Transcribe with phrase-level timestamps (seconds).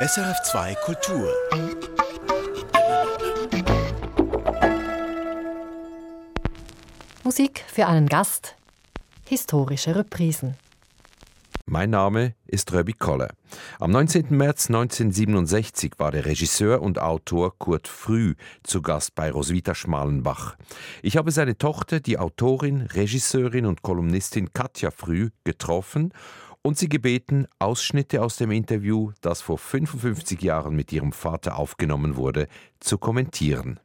[0.00, 1.28] SRF2 Kultur.
[7.24, 8.54] Musik für einen Gast.
[9.26, 10.54] Historische Reprisen.
[11.66, 13.30] Mein Name ist Röbi Kolle.
[13.80, 14.26] Am 19.
[14.30, 20.56] März 1967 war der Regisseur und Autor Kurt Früh zu Gast bei Roswitha Schmalenbach.
[21.02, 26.12] Ich habe seine Tochter, die Autorin, Regisseurin und Kolumnistin Katja Früh, getroffen
[26.68, 32.16] und sie gebeten, Ausschnitte aus dem Interview, das vor 55 Jahren mit ihrem Vater aufgenommen
[32.16, 32.46] wurde,
[32.78, 33.80] zu kommentieren.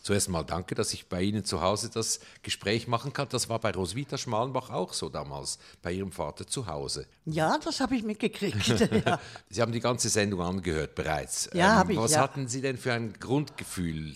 [0.00, 3.26] Zuerst mal danke, dass ich bei Ihnen zu Hause das Gespräch machen kann.
[3.30, 7.06] Das war bei Roswitha Schmalenbach auch so damals, bei Ihrem Vater zu Hause.
[7.24, 8.64] Ja, das habe ich mitgekriegt.
[9.04, 9.18] ja.
[9.50, 11.50] Sie haben die ganze Sendung angehört bereits.
[11.52, 11.98] Ja, ähm, habe ich.
[11.98, 12.20] Was ja.
[12.20, 14.14] hatten Sie denn für ein Grundgefühl?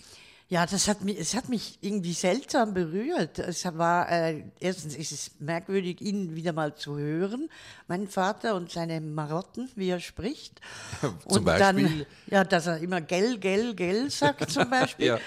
[0.51, 3.37] Ja, das hat mich, es hat mich irgendwie seltsam berührt.
[3.37, 7.51] Es war, äh, erstens ist es merkwürdig, ihn wieder mal zu hören,
[7.87, 10.59] meinen Vater und seine Marotten, wie er spricht.
[11.01, 11.83] zum und Beispiel?
[11.83, 15.05] Dann, ja, dass er immer gell, gell, gell sagt zum Beispiel.
[15.05, 15.19] ja.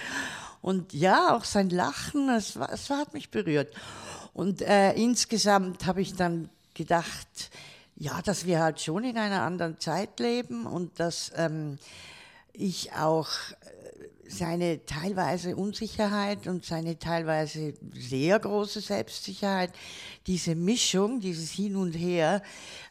[0.60, 3.72] Und ja, auch sein Lachen, es, war, es hat mich berührt.
[4.34, 7.50] Und äh, insgesamt habe ich dann gedacht,
[7.94, 11.78] ja, dass wir halt schon in einer anderen Zeit leben und dass ähm,
[12.52, 13.28] ich auch
[14.32, 19.72] seine teilweise Unsicherheit und seine teilweise sehr große Selbstsicherheit,
[20.26, 22.42] diese Mischung, dieses Hin und Her,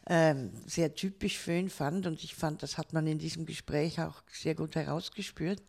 [0.06, 2.06] ähm, sehr typisch für ihn fand.
[2.06, 5.62] Und ich fand, das hat man in diesem Gespräch auch sehr gut herausgespürt.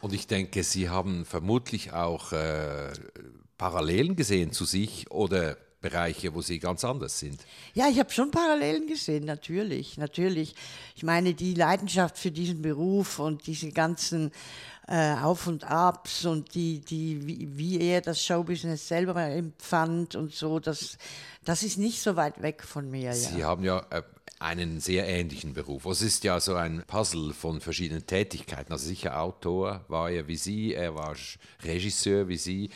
[0.00, 2.92] Und ich denke, Sie haben vermutlich auch äh,
[3.56, 7.40] Parallelen gesehen zu sich oder Bereiche, wo Sie ganz anders sind.
[7.74, 10.54] Ja, ich habe schon Parallelen gesehen, natürlich, natürlich.
[10.96, 14.32] Ich meine, die Leidenschaft für diesen Beruf und diese ganzen
[14.88, 20.34] äh, Auf und Abs und die, die, wie, wie, er das Showbusiness selber empfand und
[20.34, 20.96] so, das,
[21.44, 23.10] das ist nicht so weit weg von mir.
[23.10, 23.14] Ja.
[23.14, 24.02] Sie haben ja äh,
[24.38, 25.84] einen sehr ähnlichen Beruf.
[25.86, 28.72] Es ist ja so ein Puzzle von verschiedenen Tätigkeiten.
[28.72, 31.14] Also sicher Autor war er wie Sie, er war
[31.62, 32.70] Regisseur wie Sie.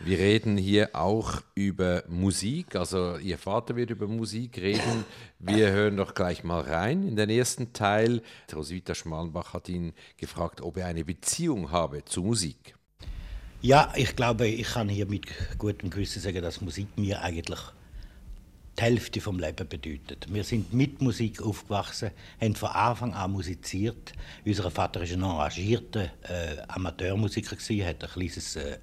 [0.00, 5.06] Wir reden hier auch über Musik, also Ihr Vater wird über Musik reden.
[5.38, 8.22] Wir hören doch gleich mal rein in den ersten Teil.
[8.54, 12.74] Roswitha Schmalenbach hat ihn gefragt, ob er eine Beziehung habe zu Musik.
[13.62, 17.60] Ja, ich glaube, ich kann hier mit gutem Gewissen sagen, dass Musik mir eigentlich
[18.78, 20.26] die Hälfte vom Leben bedeutet.
[20.28, 24.12] Wir sind mit Musik aufgewachsen, haben von Anfang an musiziert.
[24.44, 27.56] Unser Vater war ein engagierter äh, Amateurmusiker,
[27.86, 28.78] hat ein kleines äh,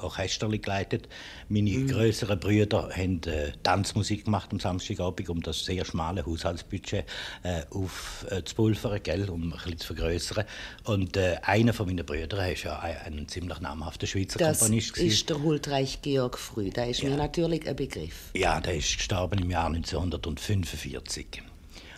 [0.00, 1.08] Orchester geleitet.
[1.48, 1.88] Meine mhm.
[1.88, 7.04] größeren Brüder haben äh, Tanzmusik gemacht am Samstagabend, um das sehr schmale Haushaltsbudget
[7.42, 10.44] äh, aufzupulvern, gell, um ein bisschen zu vergrößern.
[10.84, 14.96] Und äh, einer von meinen Brüdern ist ja ein, ein ziemlich namhafter Schweizer das Komponist.
[14.96, 16.70] Das ist der Huldreich Georg Früh.
[16.70, 17.10] Der ist ja.
[17.10, 18.30] mir natürlich ein Begriff.
[18.34, 21.42] Ja, der ist gestorben im Jahr 1945.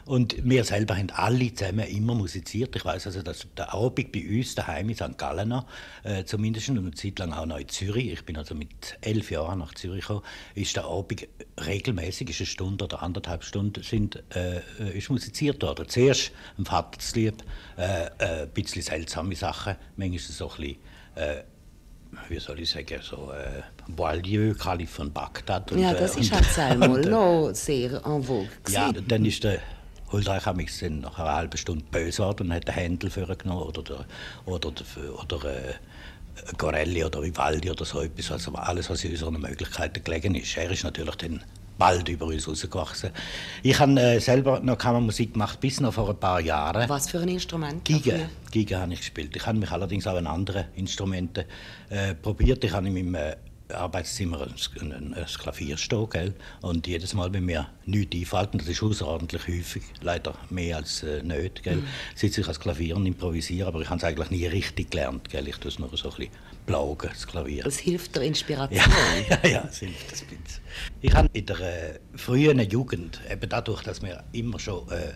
[0.08, 2.74] Und wir selber haben alle zusammen immer musiziert.
[2.74, 5.18] Ich weiß also, dass der Abend bei uns daheim in St.
[5.18, 5.52] Gallen
[6.02, 8.14] äh, zumindest und eine Zeit lang auch noch in Zürich.
[8.14, 10.22] Ich bin also mit elf Jahren nach Zürich gekommen.
[10.54, 11.28] Ist der Abend
[11.62, 14.62] regelmäßig, ist eine Stunde oder anderthalb Stunden, sind, äh,
[14.96, 15.86] ist musiziert worden.
[15.86, 17.44] Zuerst ein Vaterslieb,
[17.76, 20.76] äh, äh, ein bisschen seltsame Sachen, manchmal so ein bisschen
[21.16, 21.42] äh,
[22.30, 25.70] wie soll ich sagen, so äh, Boileau, Kalif von Bagdad.
[25.72, 28.48] Und, ja, das äh, ist halt einmal noch sehr en vogue.
[28.70, 29.60] Ja, dann ist der
[30.12, 33.82] Huldreich hat mich dann nach einer halben Stunde böse und hat den Händel vorgenommen oder,
[33.82, 34.04] der,
[34.46, 35.74] oder, der, oder äh,
[36.56, 38.30] Corelli oder Vivaldi oder so etwas.
[38.30, 40.56] Also alles, was in unseren Möglichkeiten gelegen ist.
[40.56, 41.42] Er ist natürlich dann
[41.78, 43.10] bald über uns rausgewachsen.
[43.62, 46.88] Ich habe äh, selber noch Kammermusik gemacht, bis noch vor ein paar Jahren.
[46.88, 47.84] Was für ein Instrument?
[47.84, 48.28] Giga.
[48.50, 49.34] Giga habe ich gespielt.
[49.36, 51.44] Ich habe mich allerdings auch an anderen Instrumenten
[51.88, 52.64] äh, probiert.
[52.64, 53.36] Ich habe in meinem äh,
[53.72, 54.40] Arbeitszimmer
[54.80, 56.34] ein, ein, Klavier stehen, gell?
[56.62, 61.02] und jedes Mal, wenn mir nichts einfällt, und das ist außerordentlich häufig, leider mehr als
[61.02, 61.76] äh, nicht, gell?
[61.76, 61.86] Mhm.
[62.14, 65.46] sitze ich ans Klavier und improvisiere, aber ich habe es eigentlich nie richtig gelernt, gell?
[65.48, 66.32] ich tue es nur so ein bisschen
[66.66, 67.64] plagen, das Klavier.
[67.64, 68.78] Das hilft der Inspiration.
[69.28, 70.62] Ja, ja, ja es hilft ein bisschen.
[71.00, 75.12] Ich habe in der äh, frühen Jugend, eben dadurch, dass wir immer schon äh,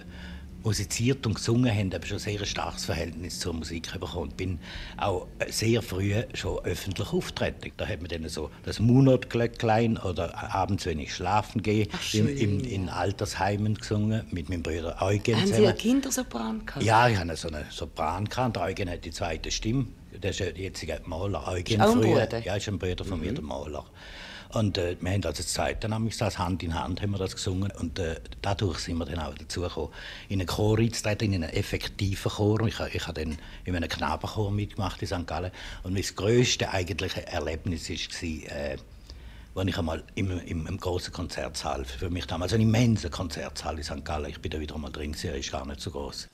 [0.65, 4.31] musiziert und gesungen haben, habe ich schon sehr ein starkes Verhältnis zur Musik bekommen.
[4.31, 4.59] Und bin
[4.97, 7.73] auch sehr früh schon öffentlich auftreten.
[7.77, 12.29] Da hat man dann so das Munotglöcklein oder abends, wenn ich schlafen gehe, Ach, im,
[12.37, 15.37] im, in Altersheimen gesungen mit meinem Bruder Eugen.
[15.37, 16.85] Haben Sie einen Kindersopran gehabt?
[16.85, 18.57] Ja, ich hatte so einen Sopran gehabt.
[18.57, 19.87] Der Eugen hat die zweite Stimme.
[20.23, 21.49] Der ist der jetzige Maler.
[21.49, 22.39] Eugen ist auch ein Bruder?
[22.41, 23.25] Ja, ist ein Bruder von mhm.
[23.25, 23.85] mir, der Maler.
[24.53, 27.35] Und äh, wir haben also Zeit, dann haben das Hand in Hand haben wir das
[27.35, 29.89] gesungen und äh, dadurch sind wir dann auch dazu gekommen,
[30.29, 32.61] in einen Chor einzutreten, in einen effektiven Chor.
[32.67, 35.27] Ich, ich habe dann in einem Knabenchor mitgemacht in St.
[35.27, 35.53] Gallen
[35.85, 38.77] und mein grösstes eigentliche Erlebnis war, äh,
[39.55, 43.85] als ich einmal im, im, im großen Konzertsaal, für mich damals ein immenser Konzertsaal in
[43.85, 44.05] St.
[44.05, 46.29] Gallen, ich bin da wieder mal drin, er ist gar nicht so groß.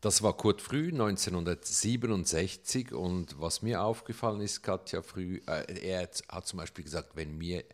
[0.00, 6.46] Das war Kurt Früh 1967 und was mir aufgefallen ist, Katja Früh, äh, er hat
[6.46, 7.64] zum Beispiel gesagt, wenn mir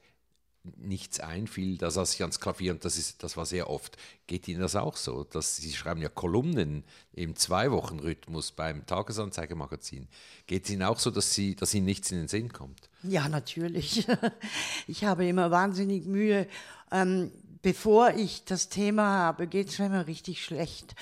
[0.79, 3.99] nichts einfiel, da saß ich ans Klavier und das, ist, das war sehr oft.
[4.27, 5.25] Geht Ihnen das auch so?
[5.25, 10.09] Dass Sie schreiben ja Kolumnen im Zwei-Wochen-Rhythmus beim Tagesanzeigemagazin.
[10.47, 12.89] Geht es Ihnen auch so, dass, Sie, dass Ihnen nichts in den Sinn kommt?
[13.03, 14.07] Ja, natürlich.
[14.87, 16.47] Ich habe immer wahnsinnig Mühe.
[16.91, 17.31] Ähm,
[17.63, 20.95] bevor ich das Thema habe, geht es mir immer richtig schlecht,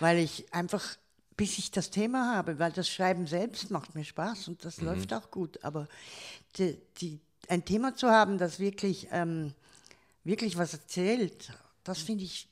[0.00, 0.96] weil ich einfach
[1.38, 4.88] bis ich das Thema habe, weil das Schreiben selbst macht mir Spaß und das mhm.
[4.88, 5.62] läuft auch gut.
[5.62, 5.86] Aber
[6.56, 9.54] die, die, ein Thema zu haben, das wirklich, ähm,
[10.24, 11.52] wirklich was erzählt,
[11.84, 12.48] das finde ich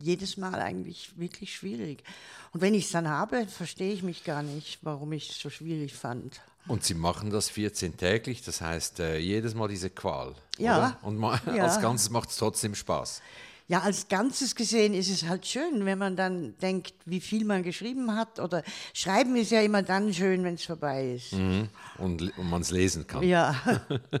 [0.00, 2.04] jedes Mal eigentlich wirklich schwierig.
[2.52, 5.50] Und wenn ich es dann habe, verstehe ich mich gar nicht, warum ich es so
[5.50, 6.40] schwierig fand.
[6.68, 10.34] Und Sie machen das 14 täglich, das heißt äh, jedes Mal diese Qual.
[10.58, 10.78] Ja.
[10.78, 10.98] Oder?
[11.02, 11.64] Und ja.
[11.64, 13.20] als Ganzes macht es trotzdem Spaß.
[13.70, 17.62] Ja, als Ganzes gesehen ist es halt schön, wenn man dann denkt, wie viel man
[17.62, 18.40] geschrieben hat.
[18.40, 18.62] Oder
[18.94, 21.34] Schreiben ist ja immer dann schön, wenn es vorbei ist.
[21.34, 21.68] Mhm.
[21.98, 23.22] Und, und man es lesen kann.
[23.22, 23.54] Ja.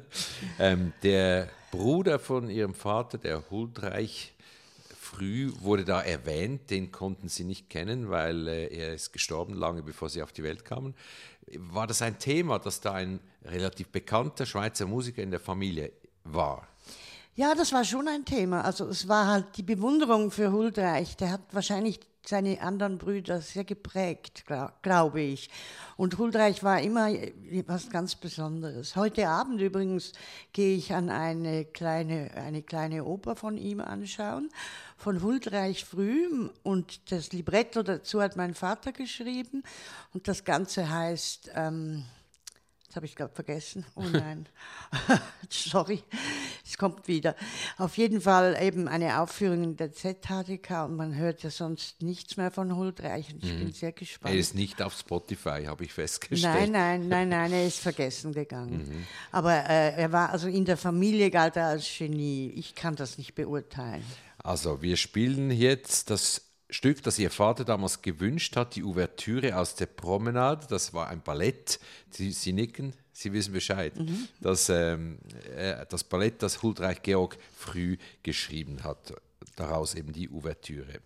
[0.58, 4.34] ähm, der Bruder von Ihrem Vater, der Huldreich,
[4.98, 9.82] früh wurde da erwähnt, den konnten Sie nicht kennen, weil äh, er ist gestorben lange
[9.82, 10.94] bevor Sie auf die Welt kamen.
[11.56, 15.92] War das ein Thema, dass da ein relativ bekannter Schweizer Musiker in der Familie
[16.24, 16.68] war?
[17.38, 18.62] Ja, das war schon ein Thema.
[18.64, 21.16] Also es war halt die Bewunderung für Huldreich.
[21.18, 25.48] Der hat wahrscheinlich seine anderen Brüder sehr geprägt, glaub, glaube ich.
[25.96, 27.12] Und Huldreich war immer
[27.68, 28.96] was ganz Besonderes.
[28.96, 30.14] Heute Abend übrigens
[30.52, 34.48] gehe ich an eine kleine, eine kleine Oper von ihm anschauen,
[34.96, 36.50] von Huldreich früh.
[36.64, 39.62] Und das Libretto dazu hat mein Vater geschrieben.
[40.12, 41.52] Und das Ganze heißt...
[41.54, 42.02] Ähm,
[42.88, 43.84] das habe ich gerade vergessen.
[43.96, 44.46] Oh nein.
[45.50, 46.02] Sorry.
[46.64, 47.36] Es kommt wieder.
[47.76, 52.38] Auf jeden Fall eben eine Aufführung in der ZHDK und man hört ja sonst nichts
[52.38, 53.58] mehr von Huldreich und ich mhm.
[53.58, 54.34] bin sehr gespannt.
[54.34, 56.54] Er ist nicht auf Spotify, habe ich festgestellt.
[56.54, 58.88] Nein, nein, nein, nein, er ist vergessen gegangen.
[58.88, 59.06] Mhm.
[59.32, 62.54] Aber äh, er war also in der Familie galt er als Genie.
[62.56, 64.04] Ich kann das nicht beurteilen.
[64.38, 69.74] Also wir spielen jetzt das Stück, das ihr Vater damals gewünscht hat, die Ouvertüre aus
[69.74, 70.66] der Promenade.
[70.68, 71.80] Das war ein Ballett.
[72.10, 73.98] Sie, Sie nicken, Sie wissen Bescheid.
[73.98, 74.28] Mhm.
[74.40, 75.18] Das, ähm,
[75.56, 79.14] äh, das Ballett, das Huldreich Georg früh geschrieben hat.
[79.56, 81.00] Daraus eben die Ouvertüre.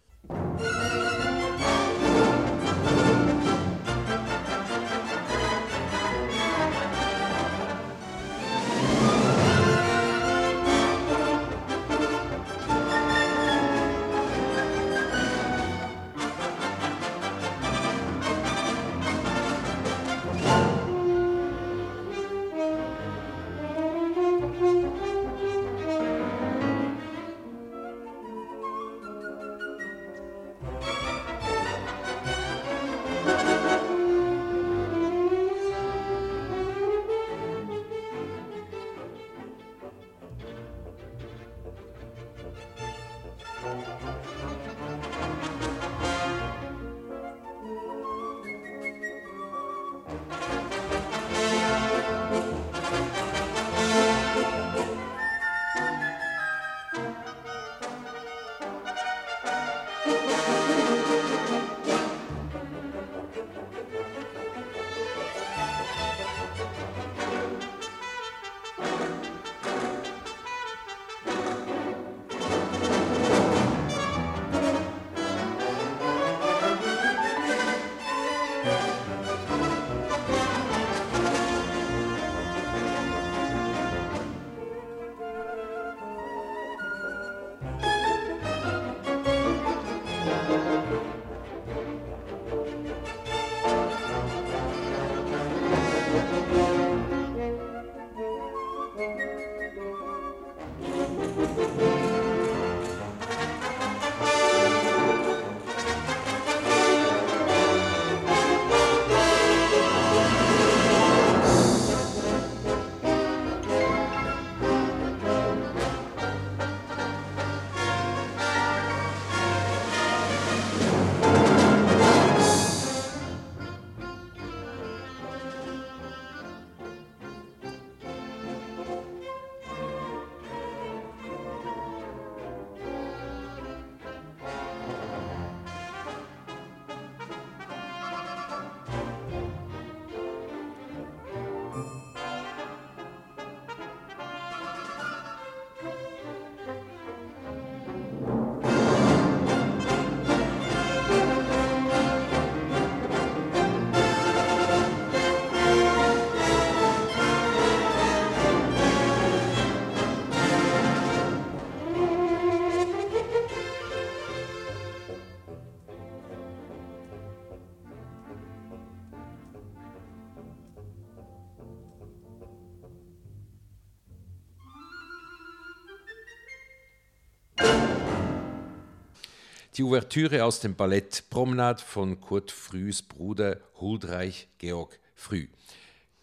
[179.82, 185.48] Die Ouvertüre aus dem Ballett Promenade von Kurt Frühs Bruder Huldreich Georg Früh.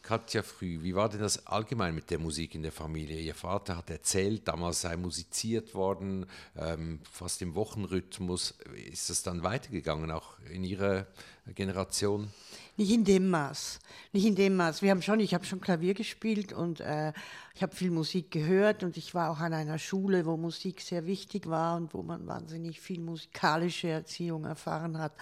[0.09, 3.19] Katja Früh, wie war denn das allgemein mit der Musik in der Familie?
[3.19, 6.25] Ihr Vater hat erzählt, damals sei musiziert worden,
[6.57, 8.55] ähm, fast im Wochenrhythmus.
[8.91, 11.05] Ist das dann weitergegangen, auch in Ihrer
[11.53, 12.27] Generation?
[12.75, 13.77] Nicht in dem Maß.
[14.11, 14.81] Nicht in dem Maß.
[14.81, 17.13] Wir haben schon, ich habe schon Klavier gespielt und äh,
[17.53, 21.05] ich habe viel Musik gehört und ich war auch an einer Schule, wo Musik sehr
[21.05, 25.13] wichtig war und wo man wahnsinnig viel musikalische Erziehung erfahren hat.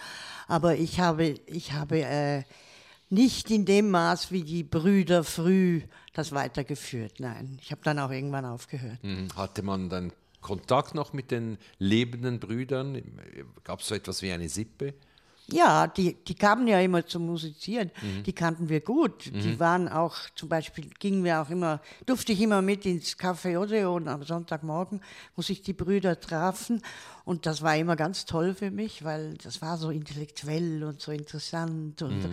[0.46, 2.44] Aber ich habe, ich habe äh,
[3.10, 7.20] nicht in dem Maß, wie die Brüder früh das weitergeführt.
[7.20, 9.02] Nein, ich habe dann auch irgendwann aufgehört.
[9.02, 9.28] Mhm.
[9.36, 13.02] Hatte man dann Kontakt noch mit den lebenden Brüdern?
[13.64, 14.94] Gab es so etwas wie eine Sippe?
[15.50, 17.90] Ja, die, die kamen ja immer zum Musizieren.
[18.02, 18.22] Mhm.
[18.24, 19.32] Die kannten wir gut.
[19.32, 19.40] Mhm.
[19.40, 23.58] Die waren auch, zum Beispiel gingen wir auch immer, durfte ich immer mit ins Café
[23.58, 25.00] Odeon am Sonntagmorgen,
[25.36, 26.82] wo sich die Brüder trafen.
[27.28, 31.12] Und das war immer ganz toll für mich, weil das war so intellektuell und so
[31.12, 32.00] interessant.
[32.00, 32.32] Und, mhm.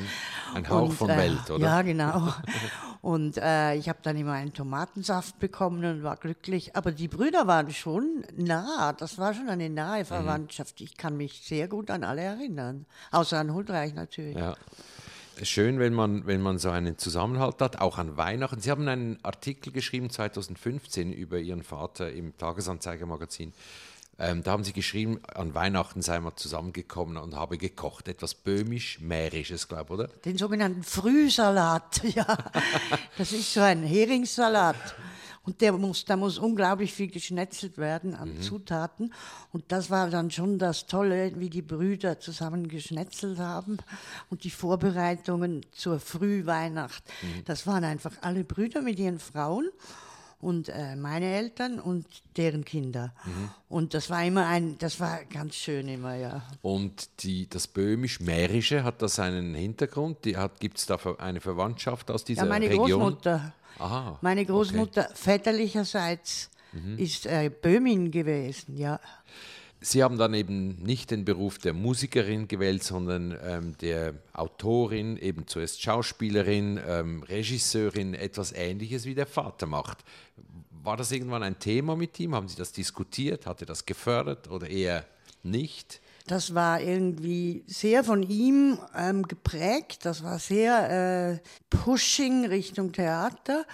[0.53, 1.65] Ein Hauch und, von äh, Welt, oder?
[1.65, 2.33] Ja, genau.
[3.01, 6.77] und äh, ich habe dann immer einen Tomatensaft bekommen und war glücklich.
[6.77, 8.93] Aber die Brüder waren schon nah.
[8.93, 10.05] Das war schon eine nahe mhm.
[10.05, 10.79] Verwandtschaft.
[10.79, 12.85] Ich kann mich sehr gut an alle erinnern.
[13.11, 14.37] Außer an Huldreich natürlich.
[14.37, 14.55] Ja.
[15.43, 18.61] Schön, wenn man, wenn man so einen Zusammenhalt hat, auch an Weihnachten.
[18.61, 23.51] Sie haben einen Artikel geschrieben 2015 über Ihren Vater im Tagesanzeigermagazin.
[24.17, 28.07] Ähm, da haben sie geschrieben, an Weihnachten seien wir zusammengekommen und habe gekocht.
[28.07, 30.07] Etwas böhmisch-mährisches, glaube ich, oder?
[30.23, 32.25] Den sogenannten Frühsalat, ja.
[33.17, 34.95] das ist so ein Heringssalat.
[35.43, 38.41] Und der muss, da muss unglaublich viel geschnetzelt werden an mhm.
[38.41, 39.13] Zutaten.
[39.51, 43.77] Und das war dann schon das Tolle, wie die Brüder zusammen geschnetzelt haben.
[44.29, 47.03] Und die Vorbereitungen zur Frühweihnacht.
[47.21, 47.45] Mhm.
[47.45, 49.69] Das waren einfach alle Brüder mit ihren Frauen
[50.45, 52.05] und äh, meine Eltern und
[52.37, 53.15] deren Kinder.
[53.25, 53.49] Mhm.
[53.67, 56.43] Und das war immer ein, das war ganz schön immer, ja.
[56.61, 60.19] Und die, das böhmisch-mährische, hat das einen Hintergrund?
[60.59, 62.87] Gibt es da eine Verwandtschaft aus dieser ja, meine Region?
[62.87, 63.53] Großmutter.
[63.79, 65.15] Aha, meine Großmutter okay.
[65.15, 66.99] väterlicherseits mhm.
[66.99, 68.99] ist äh, Böhmin gewesen, ja.
[69.85, 75.45] Sie haben dann eben nicht den Beruf der Musikerin gewählt, sondern ähm, der Autorin, eben
[75.45, 79.99] zuerst Schauspielerin, ähm, Regisseurin, etwas Ähnliches wie der Vater macht.
[80.71, 82.33] War das irgendwann ein Thema mit ihm?
[82.33, 83.45] Haben Sie das diskutiert?
[83.45, 85.05] Hat er das gefördert oder eher
[85.43, 86.01] nicht?
[86.25, 89.99] Das war irgendwie sehr von ihm ähm, geprägt.
[90.03, 91.39] Das war sehr äh,
[91.69, 93.65] pushing Richtung Theater.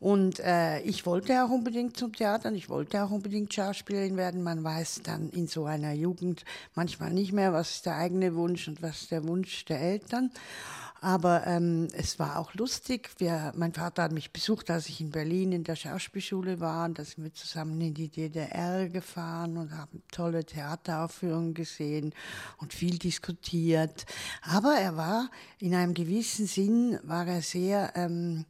[0.00, 4.42] Und äh, ich wollte auch unbedingt zum Theater und ich wollte auch unbedingt Schauspielerin werden.
[4.42, 8.68] Man weiß dann in so einer Jugend manchmal nicht mehr, was ist der eigene Wunsch
[8.68, 10.30] und was ist der Wunsch der Eltern.
[11.00, 13.10] Aber ähm, es war auch lustig.
[13.18, 16.86] Wir, mein Vater hat mich besucht, als ich in Berlin in der Schauspielschule war.
[16.86, 22.14] Und da sind wir zusammen in die DDR gefahren und haben tolle Theateraufführungen gesehen
[22.58, 24.06] und viel diskutiert.
[24.42, 27.92] Aber er war in einem gewissen Sinn, war er sehr...
[27.96, 28.44] Ähm,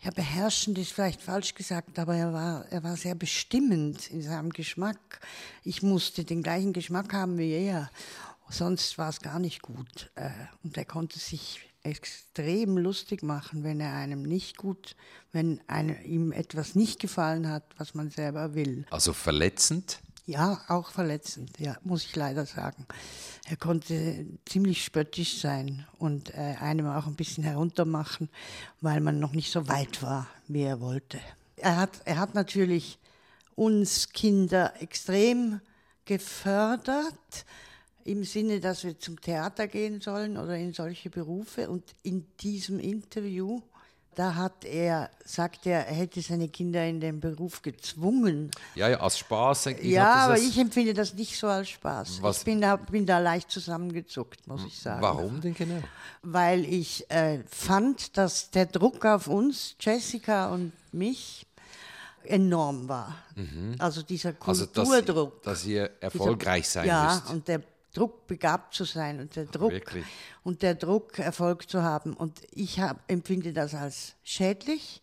[0.00, 4.50] ja, beherrschend ist vielleicht falsch gesagt, aber er war, er war sehr bestimmend in seinem
[4.50, 5.20] Geschmack.
[5.64, 7.90] Ich musste den gleichen Geschmack haben wie er.
[8.48, 10.10] Sonst war es gar nicht gut.
[10.14, 10.30] Äh,
[10.62, 14.94] und er konnte sich extrem lustig machen, wenn er einem nicht gut,
[15.32, 18.86] wenn einem, ihm etwas nicht gefallen hat, was man selber will.
[18.90, 20.00] Also verletzend?
[20.28, 22.84] Ja, auch verletzend, ja, muss ich leider sagen.
[23.46, 28.28] Er konnte ziemlich spöttisch sein und äh, einem auch ein bisschen heruntermachen,
[28.82, 31.18] weil man noch nicht so weit war, wie er wollte.
[31.56, 32.98] Er hat, er hat natürlich
[33.54, 35.62] uns Kinder extrem
[36.04, 37.46] gefördert,
[38.04, 41.70] im Sinne, dass wir zum Theater gehen sollen oder in solche Berufe.
[41.70, 43.62] Und in diesem Interview
[44.18, 48.50] da hat er, sagt er, er hätte seine Kinder in den Beruf gezwungen.
[48.74, 49.66] Ja, ja, aus Spaß.
[49.66, 52.20] Ich ja, aber ich empfinde das nicht so als Spaß.
[52.20, 52.38] Was?
[52.38, 55.02] Ich bin da, bin da leicht zusammengezuckt, muss ich sagen.
[55.02, 55.80] Warum denn genau?
[56.22, 61.46] Weil ich äh, fand, dass der Druck auf uns, Jessica und mich,
[62.24, 63.14] enorm war.
[63.36, 63.76] Mhm.
[63.78, 64.76] Also dieser Kulturdruck.
[64.76, 67.26] Also, dass, dass ihr erfolgreich dieser, sein ja, müsst.
[67.26, 67.62] Ja, und der
[67.98, 70.04] Druck, begabt zu sein und der Druck Wirklich?
[70.44, 72.14] und der Druck, Erfolg zu haben.
[72.14, 75.02] Und ich hab, empfinde das als schädlich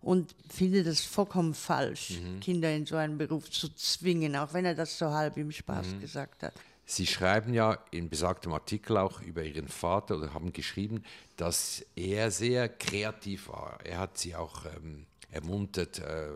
[0.00, 2.40] und finde das vollkommen falsch, mhm.
[2.40, 5.94] Kinder in so einen Beruf zu zwingen, auch wenn er das so halb im Spaß
[5.94, 6.00] mhm.
[6.00, 6.54] gesagt hat.
[6.86, 11.02] Sie schreiben ja in besagtem Artikel auch über Ihren Vater oder haben geschrieben,
[11.36, 13.78] dass er sehr kreativ war.
[13.84, 16.32] Er hat Sie auch ähm, ermuntert, äh,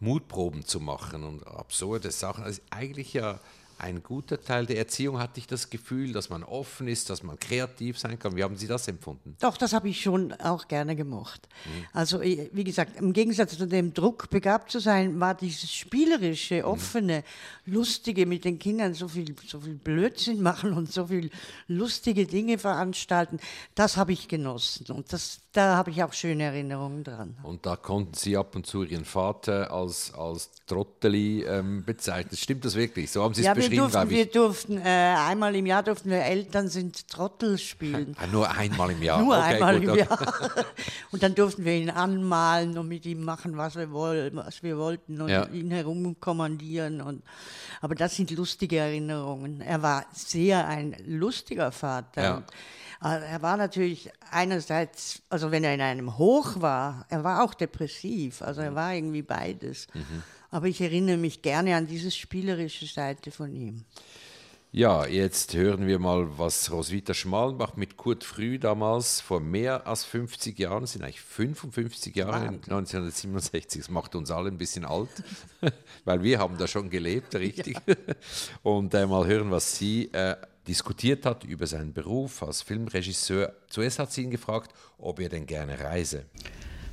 [0.00, 2.44] Mutproben zu machen und absurde Sachen.
[2.44, 3.40] Also eigentlich ja
[3.78, 5.18] ein guter Teil der Erziehung?
[5.18, 8.36] Hatte ich das Gefühl, dass man offen ist, dass man kreativ sein kann?
[8.36, 9.36] Wie haben Sie das empfunden?
[9.40, 11.48] Doch, das habe ich schon auch gerne gemocht.
[11.92, 16.66] Also, eh, wie gesagt, im Gegensatz zu dem Druck, begabt zu sein, war dieses spielerische,
[16.66, 17.24] offene,
[17.64, 21.30] lustige mit den Kindern so viel, so viel Blödsinn machen und so viel
[21.68, 23.38] lustige Dinge veranstalten.
[23.74, 27.36] Das habe ich genossen und das, da habe ich auch schöne Erinnerungen dran.
[27.42, 32.36] Und da konnten Sie ab und zu Ihren Vater als, als Trotteli ähm, bezeichnen.
[32.36, 33.10] Stimmt das wirklich?
[33.10, 35.82] So haben Sie es Ja, wir beschrieben, durften, glaube wir durften äh, einmal im Jahr
[35.82, 38.14] durften wir Eltern sind Trottel spielen.
[38.20, 39.22] Ah, nur einmal im Jahr.
[39.22, 39.94] Nur okay, einmal gut, im.
[39.96, 40.18] Jahr.
[41.12, 44.76] Und dann durften wir ihn anmalen und mit ihm machen, was wir, woll, was wir
[44.76, 45.46] wollten und Ja.
[45.46, 47.00] ihn herumkommandieren.
[47.00, 47.22] Und,
[47.80, 49.60] aber das sind lustige Erinnerungen.
[49.60, 52.22] Er war sehr ein lustiger Vater.
[52.22, 52.42] Ja.
[53.00, 58.42] Er war natürlich einerseits, also wenn er in einem Hoch war, er war auch depressiv.
[58.42, 59.86] Also er war irgendwie beides.
[60.50, 63.84] Aber ich erinnere mich gerne an diese spielerische Seite von ihm.
[64.72, 70.04] Ja, jetzt hören wir mal, was Roswitha Schmalenbach mit Kurt Früh damals vor mehr als
[70.04, 75.08] 50 Jahren, sind eigentlich 55 Jahre, 1967, das macht uns alle ein bisschen alt,
[76.04, 77.78] weil wir haben da schon gelebt, richtig.
[78.62, 80.36] Und äh, mal hören, was sie äh,
[80.66, 83.52] diskutiert hat über seinen Beruf als Filmregisseur.
[83.68, 86.24] Zuerst hat sie ihn gefragt, ob er denn gerne reise.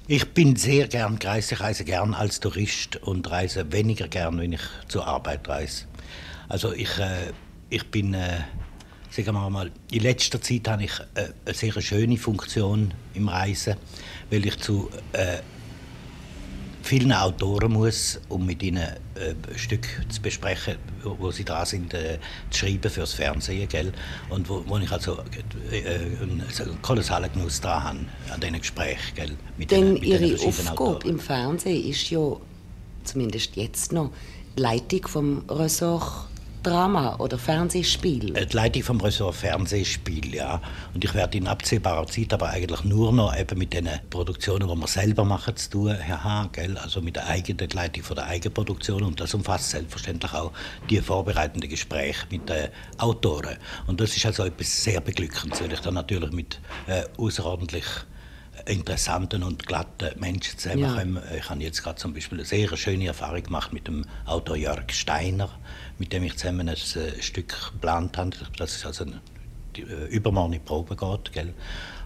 [0.07, 1.53] Ich bin sehr gern gereist.
[1.53, 5.85] Ich reise gern als Tourist und reise weniger gern, wenn ich zur Arbeit reise.
[6.49, 7.31] Also ich, äh,
[7.69, 8.41] ich bin, äh,
[9.09, 13.77] sagen wir mal, in letzter Zeit habe ich äh, eine sehr schöne Funktion im Reisen,
[14.29, 15.37] weil ich zu äh,
[16.83, 18.83] vielen Autoren muss, um mit ihnen
[19.15, 22.19] äh, ein Stück zu besprechen, wo, wo sie da sind, äh,
[22.51, 23.93] zu schreiben fürs Fernsehen, gell?
[24.29, 25.17] Und wo, wo ich also
[25.71, 29.31] äh, äh, einen, so einen kolossalen Genuss daran habe, an diesen Gesprächen, gell?
[29.57, 31.09] Mit Denn diesen Ihre Aufgabe Autoren.
[31.09, 32.35] im Fernsehen ist ja,
[33.05, 34.11] zumindest jetzt noch,
[34.57, 36.27] die Leitung vom Ressort
[36.63, 38.35] Drama oder Fernsehspiel.
[38.35, 40.61] Äh, Die Leitung vom Ressort Fernsehspiel, ja.
[40.93, 44.75] Und ich werde in absehbarer Zeit aber eigentlich nur noch eben mit den Produktionen, die
[44.75, 46.77] wir selber machen, zu tun haben, gell?
[46.77, 49.03] Also mit der eigenen Leitung von der Eigenproduktion.
[49.03, 50.51] Und das umfasst selbstverständlich auch
[50.89, 53.57] die vorbereitenden Gespräche mit den Autoren.
[53.87, 57.85] Und das ist also etwas sehr Beglückendes, weil ich dann natürlich mit äh, außerordentlich
[58.65, 61.21] interessanten und glatten Menschen zusammenkommen.
[61.37, 64.91] Ich habe jetzt gerade zum Beispiel eine sehr schöne Erfahrung gemacht mit dem Autor Jörg
[64.91, 65.49] Steiner,
[65.99, 68.31] mit dem ich zusammen ein äh, Stück geplant habe.
[68.57, 69.05] Das ist also
[69.75, 71.53] die, äh, übermorgen in die Probe geht, gell?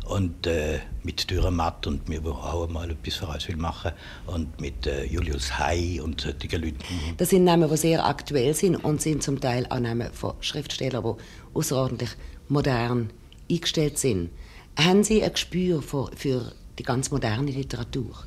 [0.06, 3.92] Und äh, mit Dürrematt und mir, wo auch mal etwas für uns will machen
[4.26, 6.78] und mit äh, Julius Hay und solchen Leuten.
[7.18, 11.04] Das sind Namen, die sehr aktuell sind und sind zum Teil auch Namen von Schriftstellern,
[11.04, 12.12] die außerordentlich
[12.48, 13.10] modern
[13.52, 14.30] eingestellt sind.
[14.78, 18.24] Haben Sie ein Gespür für, für die ganz moderne Literatur?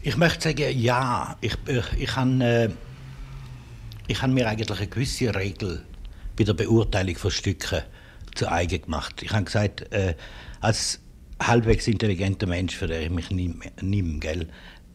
[0.00, 1.36] Ich möchte sagen, ja.
[1.40, 2.70] Ich, ich, ich habe äh,
[4.08, 5.82] ich habe mir eigentlich eine gewisse Regel
[6.36, 7.82] bei der Beurteilung von Stücken
[8.34, 9.22] zu eigen gemacht.
[9.22, 10.14] Ich habe gesagt, äh,
[10.60, 11.00] als
[11.40, 14.48] halbwegs intelligenter Mensch, für den ich mich nimm, gell,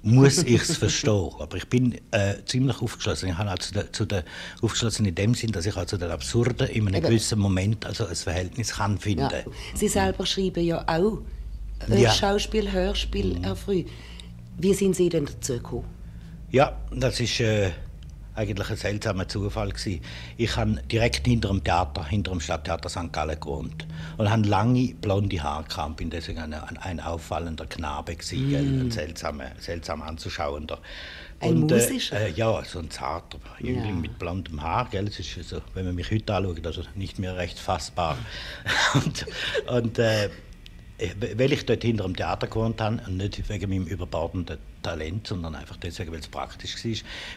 [0.04, 1.32] muss ich es verstehen.
[1.40, 3.30] Aber ich bin äh, ziemlich aufgeschlossen.
[3.30, 4.24] Ich habe also zu, zu der,
[4.62, 7.08] aufgeschlossen in dem Sinn, dass ich also den Absurden in einem Eben.
[7.08, 9.30] gewissen Moment also ein Verhältnis kann finden.
[9.32, 9.44] Ja.
[9.76, 11.20] Sie selber schreiben ja auch
[11.90, 12.12] äh, Ja.
[12.12, 13.86] Schauspiel, Hörspiel, Herr Früh.
[14.58, 15.86] Wie sind Sie denn dazu gekommen?
[16.50, 17.72] Ja, das ist äh,
[18.38, 20.02] eigentlich ein seltsamer Zufall gewesen.
[20.38, 23.12] Ich habe direkt hinter dem Theater, hinter dem Stadttheater St.
[23.12, 25.98] Gallen gewohnt und habe lange blonde Haare gehabt.
[25.98, 28.64] Bin deswegen ein, ein, auffallender Knabe gewesen, gell?
[28.64, 30.80] ein seltsamer, seltsam anzuschauender.
[31.40, 32.20] Ein und, musischer?
[32.20, 34.02] Äh, ja, so ein zarter Jüngling Ja.
[34.02, 35.06] mit blondem Haar, gell?
[35.06, 38.18] Das ist so, wenn man mich heute anschaut, also nicht mehr recht fassbar.
[38.94, 39.26] und
[39.68, 40.30] und äh,
[41.36, 45.56] weil ich dort hinter dem Theater gewohnt habe und nicht wegen meinem überbordenden Talent, sondern
[45.56, 46.92] einfach deswegen, weil es praktisch war,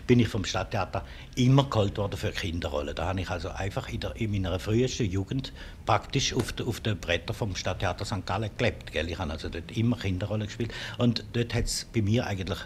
[0.06, 2.94] bin ich vom Stadttheater immer geholt worden für Kinderrollen.
[2.94, 5.52] Da habe ich also einfach in, der, in meiner frühesten Jugend
[5.84, 8.24] praktisch auf, de, auf den Brettern vom Stadttheater St.
[8.24, 8.92] Gallen gelebt.
[8.92, 9.10] Gell?
[9.10, 12.58] Ich habe also dort immer Kinderrollen gespielt und dort hat es bei mir eigentlich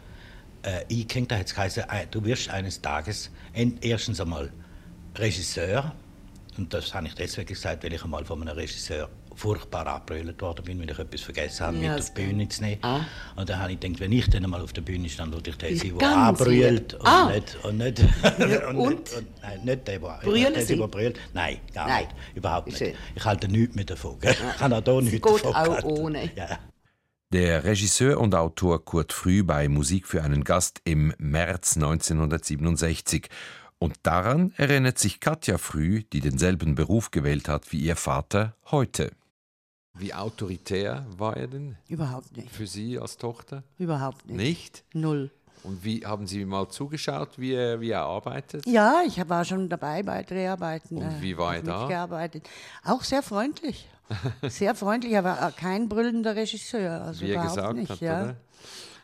[0.63, 4.51] äh, eingehängt, da hat es geheißen, äh, du wirst eines Tages en- erstens einmal
[5.17, 5.95] Regisseur
[6.59, 10.65] und das habe ich deswegen gesagt, weil ich einmal von einem Regisseur furchtbar abgebrüllt worden
[10.65, 12.79] bin, weil ich etwas vergessen habe, Ja, mit auf die Bühne zu nehmen.
[12.83, 13.01] Ah.
[13.37, 15.57] Und dann habe ich gedacht, wenn ich dann einmal auf der Bühne stand, würde ich
[15.57, 17.31] den sein, der anbrüllt und, Ah.
[17.33, 18.01] nicht, und nicht...
[18.01, 18.89] und, und?
[18.89, 21.21] Nicht, und nein, nicht der, der brüllt.
[21.33, 22.05] Nein, gar Nein.
[22.05, 22.37] nicht.
[22.37, 22.79] Überhaupt nicht.
[22.79, 22.95] schön.
[23.15, 24.19] Ich halte nichts mehr davon.
[24.21, 24.33] gell?
[24.55, 25.85] Ich habe auch hier Sie nichts geht davon auch gehabt.
[25.85, 26.31] ohne.
[26.37, 26.59] Ja.
[27.33, 33.29] Der Regisseur und Autor Kurt Früh bei Musik für einen Gast im März 1967.
[33.81, 39.11] Und daran erinnert sich Katja Früh, die denselben Beruf gewählt hat wie ihr Vater, heute.
[39.95, 42.51] Wie autoritär war er denn Überhaupt nicht.
[42.51, 43.63] für Sie als Tochter?
[43.79, 44.37] Überhaupt nicht.
[44.37, 44.85] Nicht?
[44.93, 45.31] Null.
[45.63, 48.67] Und wie haben Sie mal zugeschaut, wie er, wie er arbeitet?
[48.67, 50.99] Ja, ich war schon dabei bei Dreharbeiten.
[50.99, 51.81] Und wie war er da?
[51.81, 52.49] Mitgearbeitet.
[52.85, 53.89] Auch sehr freundlich.
[54.43, 57.01] Sehr freundlich, aber kein brüllender Regisseur.
[57.01, 58.23] Also wie er gesagt nicht, hat, ja.
[58.23, 58.37] oder?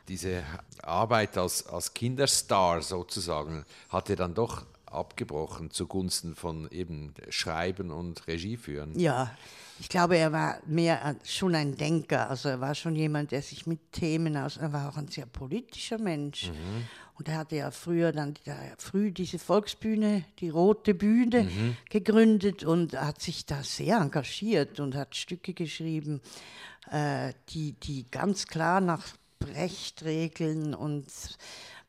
[0.09, 0.42] Diese
[0.83, 8.26] Arbeit als, als Kinderstar sozusagen hat er dann doch abgebrochen zugunsten von eben Schreiben und
[8.26, 8.98] Regie führen.
[8.98, 9.31] Ja,
[9.81, 12.29] ich glaube, er war mehr schon ein Denker.
[12.29, 14.59] Also er war schon jemand, der sich mit Themen aus.
[14.59, 16.51] Er war auch ein sehr politischer Mensch.
[17.14, 21.51] Und er hatte ja früher dann ja, früh diese Volksbühne, die Rote Bühne,
[21.88, 26.21] gegründet und hat sich da sehr engagiert und hat Stücke geschrieben,
[26.90, 29.07] äh, die, die ganz klar nach
[29.38, 31.07] Brecht-Regeln und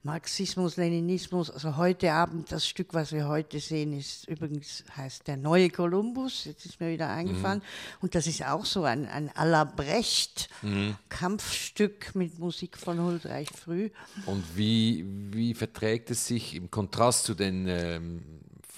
[0.03, 5.37] Marxismus, Leninismus, also heute Abend, das Stück, was wir heute sehen, ist übrigens, heißt Der
[5.37, 7.61] neue Kolumbus, jetzt ist mir wieder eingefallen.
[8.01, 9.31] Und das ist auch so ein, ein
[9.75, 10.49] Brecht
[11.09, 13.91] Kampfstück mit Musik von Huldreich Früh.
[14.25, 18.23] Und wie, wie verträgt es sich im Kontrast zu den ähm,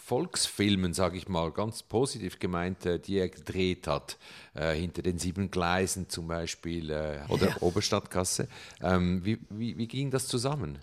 [0.05, 4.17] Volksfilmen, sage ich mal, ganz positiv gemeint, äh, die er gedreht hat,
[4.53, 7.61] äh, hinter den sieben Gleisen zum Beispiel äh, oder Ja.
[7.61, 8.49] Oberstadtkasse.
[8.81, 10.79] Ähm, wie, wie, wie ging das zusammen?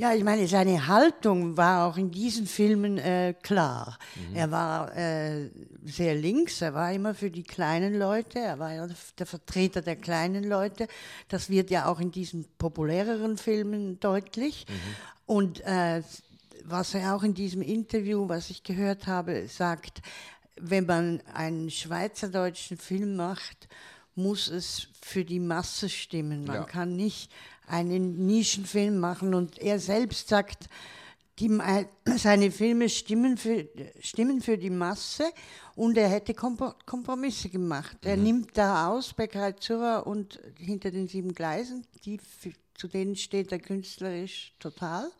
[0.00, 3.98] Ja, ich meine, seine Haltung war auch in diesen Filmen äh, klar.
[4.32, 5.50] Er war äh,
[5.84, 8.86] sehr links, er war immer für die kleinen Leute, er war ja
[9.18, 10.86] der Vertreter der kleinen Leute.
[11.26, 14.66] Das wird ja auch in diesen populäreren Filmen deutlich.
[15.26, 16.02] Und äh,
[16.64, 20.00] was er auch in diesem Interview, was ich gehört habe, sagt,
[20.60, 23.66] wenn man einen schweizerdeutschen Film macht,
[24.14, 26.44] muss es für die Masse stimmen.
[26.44, 26.64] Man Ja.
[26.64, 27.32] kann nicht
[27.68, 29.34] einen Nischenfilm machen.
[29.34, 30.68] Und er selbst sagt,
[31.38, 31.58] die,
[32.16, 33.68] seine Filme stimmen für,
[34.00, 35.24] stimmen für die Masse
[35.74, 37.98] und er hätte Kompromisse gemacht.
[38.02, 42.20] Er nimmt da aus bei Kreuzura und hinter den sieben Gleisen, die,
[42.74, 45.10] zu denen steht er künstlerisch total.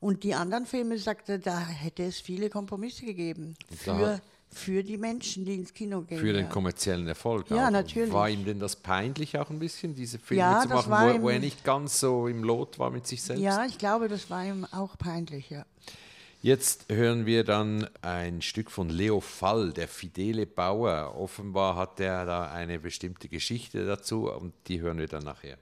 [0.00, 4.98] Und die anderen Filme, sagt er, da hätte es viele Kompromisse gegeben für, für die
[4.98, 6.18] Menschen, die ins Kino gehen.
[6.18, 7.50] Für den kommerziellen Erfolg.
[7.50, 7.70] Ja, auch.
[7.70, 8.12] natürlich.
[8.12, 11.28] War ihm denn das peinlich auch ein bisschen, diese Filme Ja, zu machen, wo, wo
[11.28, 13.42] er nicht ganz so im Lot war mit sich selbst?
[13.42, 15.64] Ja, ich glaube, das war ihm auch peinlich, ja.
[16.42, 21.14] Jetzt hören wir dann ein Stück von Leo Fall, der fidele Bauer.
[21.14, 25.58] Offenbar hat er da eine bestimmte Geschichte dazu und die hören wir dann nachher.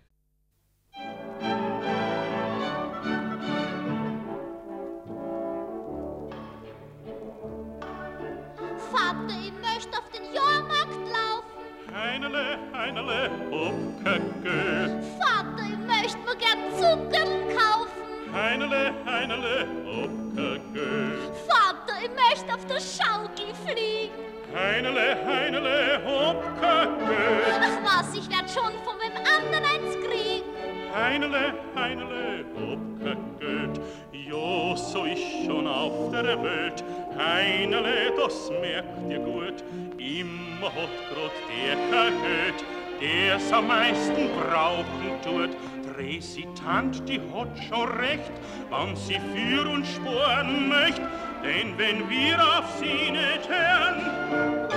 [12.88, 15.02] Heinerle, Hopköcke.
[15.20, 18.32] Vater, ich möchte mir gern Zuckerl kaufen.
[18.32, 21.12] Heinerle, Heinerle, Hopköcke.
[21.46, 24.14] Vater, ich möchte auf der Schaukel fliegen.
[24.54, 27.16] Heinerle, Heinerle, Hopköcke.
[27.60, 30.48] Ach was, ich werd schon von wem anderen eins kriegen.
[30.94, 33.68] Heinerle, Heinerle, Hopköcke.
[34.12, 36.82] Jo, so ist schon auf der Welt.
[37.18, 39.62] Heinerle, das merkt ihr gut.
[39.98, 42.64] Immer hat grad der gehört,
[43.00, 45.50] der's am meisten brauchen tut.
[45.96, 48.30] Resitant, die hat schon recht,
[48.70, 51.00] wann sie für uns sporen möcht.
[51.42, 54.68] Denn wenn wir auf sie nicht hören,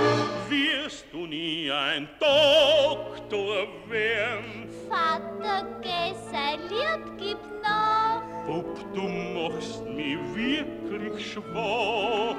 [0.48, 4.68] wirst du nie ein Doktor werden.
[4.88, 8.22] Vater, geh, sei lieb, gib nach.
[8.46, 12.36] Bub, du machst mich wirklich schwach.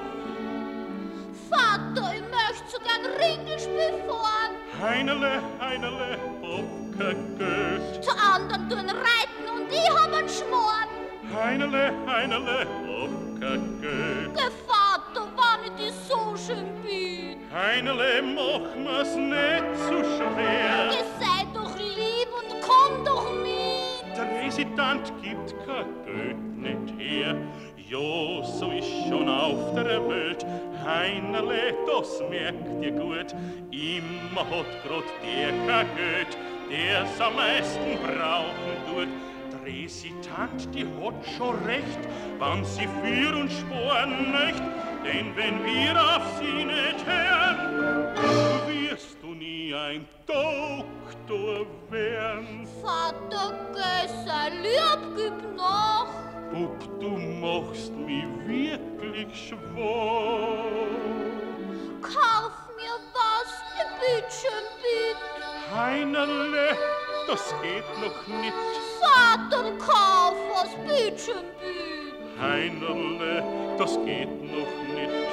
[1.50, 4.04] Vater, ich möchte so gern Ringelspiel
[4.84, 4.94] fahren.
[4.94, 8.02] Heinerle, Heinerle, Hopköcke.
[8.02, 10.90] Zu anderen tun reiten und ich hab einen Schmoren.
[11.34, 14.30] Heinerle, Heinerle, Hopköcke.
[14.36, 17.38] Geh, Vater, wann ich dich so schön bin.
[17.52, 20.90] Heinerle, mach mir's nicht zu schwer.
[20.92, 24.18] Geh, sei doch lieb und komm doch mit.
[24.18, 27.36] Der Resident gibt kein Geld nicht her.
[27.78, 30.46] Jo, so ist schon auf der Welt.
[30.86, 33.34] Heinerle, das merkt ihr gut.
[33.72, 36.38] Immer hat grad der kein Geld,
[36.70, 39.08] der's am meisten brauchen tut.
[39.52, 42.00] Der Resident, die hat schon recht,
[42.40, 44.64] wann sie für uns sporen möcht.
[45.04, 48.53] Denn wenn wir auf sie nicht hören,
[49.34, 52.68] du nie ein Doktor werden.
[52.82, 56.08] Vater, geh, sei lieb, gib nach.
[56.52, 59.58] Bub, du machst mich wirklich schwach.
[62.02, 65.76] Kauf mir was, ich bitt schön, bitt.
[65.76, 66.78] Heinerle,
[67.28, 68.54] das geht noch nicht.
[69.02, 72.40] Vater, kauf was, bitt schön, bitt.
[72.40, 73.44] Heinerle,
[73.78, 75.33] das geht noch nicht.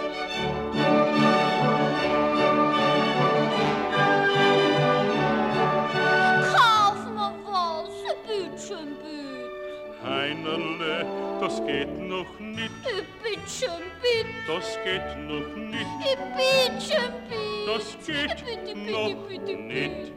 [10.30, 10.44] Bitt bitt.
[10.44, 14.28] Heinerle, geht noch nicht, Ich bitte schön, bitte.
[14.46, 17.66] das geht noch nicht, Ich bitte schön, bitte.
[17.66, 20.12] das geht Bitte, bitte, noch bitte, nicht.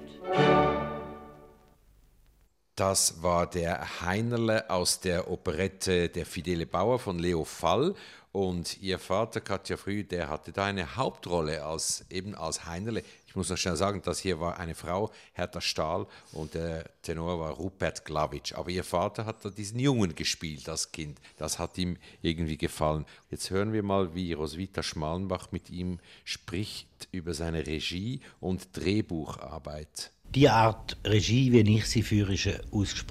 [2.76, 7.94] Das war der Heinerle aus der Operette Der Fidele Bauer von Leo Fall.
[8.32, 13.04] Und ihr Vater, Katja Früh, der hatte da eine Hauptrolle als, eben als Heinerle.
[13.34, 17.40] Ich muss noch schnell sagen, das hier war eine Frau, Hertha Stahl, und der Tenor
[17.40, 18.56] war Rupert Glavic.
[18.56, 21.20] Aber ihr Vater hat da diesen Jungen gespielt, das Kind.
[21.38, 23.08] Das hat ihm irgendwie gefallen.
[23.32, 30.12] Jetzt hören wir mal, wie Roswitha Schmalenbach mit ihm spricht über seine Regie- und Drehbucharbeit.
[30.36, 32.54] Die Art Regie, wie ich sie führe, ist äh,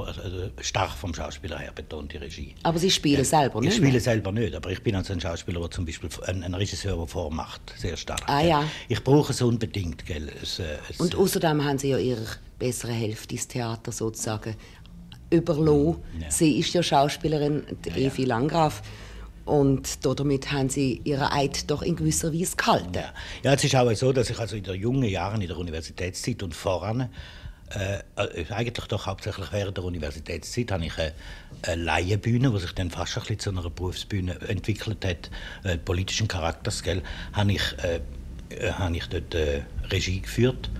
[0.02, 2.54] also stark vom Schauspieler her betont, die Regie.
[2.64, 4.00] Aber Sie spielen selber Ich nicht spiele mehr.
[4.00, 7.06] selber nicht, aber ich bin also ein Schauspieler, der zum Beispiel ein, ein Regisseur, der
[7.06, 8.22] vormacht, sehr stark.
[8.26, 8.64] Ah, ja.
[8.88, 10.30] Ich brauche es unbedingt, gell.
[10.42, 12.26] Es, äh, es, Und außerdem haben Sie ja Ihre
[12.58, 14.56] bessere Hälfte ins Theater sozusagen
[15.30, 15.96] überlassen.
[16.20, 16.30] Ja.
[16.30, 18.08] Sie ist ja Schauspielerin, die Ja, ja.
[18.08, 18.82] Evi Landgraf.
[19.44, 22.92] Und damit haben Sie Ihren Eid doch in gewisser Weise gehalten.
[23.42, 23.52] ja.
[23.52, 26.54] es ist auch so, dass ich also in den jungen Jahren in der Universitätszeit und
[26.54, 27.08] voran
[27.74, 31.12] äh, äh, eigentlich doch hauptsächlich während der Universitätszeit habe ich eine,
[31.62, 35.30] eine Laienbühne, die sich dann fast ein bisschen zu einer Berufsbühne entwickelt hat,
[35.64, 37.02] äh, politischen Charakters, gell,
[37.32, 38.00] habe ich, äh,
[38.54, 40.70] äh, habe ich dort äh, Regie geführt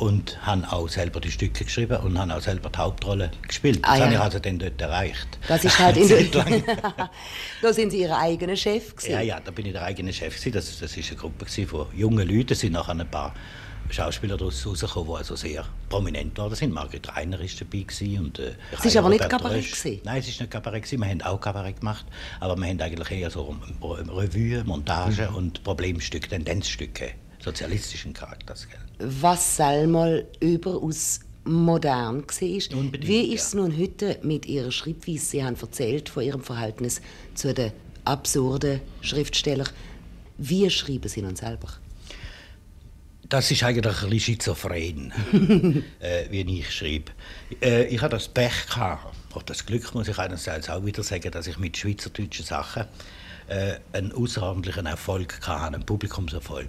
[0.00, 3.80] und habe auch selber die Stücke geschrieben und habe auch selber die Hauptrolle gespielt.
[3.84, 4.04] Das Ah, ja.
[4.04, 5.28] habe ich also dann dort erreicht.
[5.46, 6.08] Das ist halt in.
[7.62, 9.12] Da sind Sie Ihr eigener Chef gewesen.
[9.12, 10.34] Ja, ja, da bin ich der eigene Chef.
[10.36, 10.52] gewesen.
[10.52, 12.52] Das, das ist eine Gruppe von jungen Leuten.
[12.54, 13.34] Es sind nachher ein paar
[13.90, 16.54] Schauspieler daraus rausgekommen, die also sehr prominent waren.
[16.54, 16.72] sind.
[16.72, 17.82] Margret Reiner war dabei.
[17.82, 20.00] Gewesen und, äh, Es ist aber nicht Kabarett gewesen.
[20.04, 20.84] Nein, es ist nicht Kabarett.
[20.84, 21.00] Gewesen.
[21.02, 22.06] Wir haben auch Kabarett gemacht,
[22.38, 25.36] aber wir haben eigentlich eher so Revue, Montage Mhm.
[25.36, 27.10] und Problemstücke, Tendenzstücke,
[27.44, 28.66] sozialistischen Charakters.
[28.68, 28.78] Gell?
[29.00, 32.78] Was selmal überaus modern war.
[32.78, 33.60] Unbedingt, Wie ist es ja.
[33.60, 35.24] nun heute mit Ihrer Schreibweise?
[35.24, 37.00] Sie haben erzählt von Ihrem Verhältnis
[37.34, 37.72] zu den
[38.04, 39.68] absurden Schriftstellern.
[40.38, 41.68] Wie schreiben Sie nun selber?
[43.28, 45.12] Das ist eigentlich ein bisschen schizophren,
[46.00, 47.12] äh, wie ich schreibe.
[47.62, 51.30] Äh, ich hatte das Pech gehabt, oder das Glück muss ich einerseits auch wieder sagen,
[51.30, 52.86] dass ich mit schweizerdeutschen Sachen
[53.50, 56.68] äh, einen außerordentlichen Erfolg hatte, einen Publikumserfolg.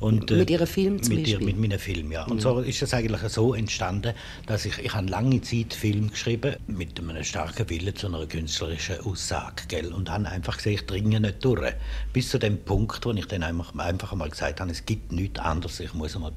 [0.00, 1.40] Und, äh, Mit Ihren Filmen zum mit, Beispiel?
[1.40, 1.46] Mhm.
[1.46, 2.24] Mit meinen Filmen, ja.
[2.24, 4.14] Und so ist es eigentlich so entstanden,
[4.46, 9.00] dass ich, ich habe lange Zeit Film geschrieben mit einem starken Willen zu einer künstlerischen
[9.00, 9.92] Aussage, gell?
[9.92, 11.72] Und habe einfach gesehen, ich dringe nicht durch.
[12.12, 15.38] Bis zu dem Punkt, wo ich dann einfach, einfach einmal gesagt habe, es gibt nichts
[15.38, 16.32] anderes, ich muss einmal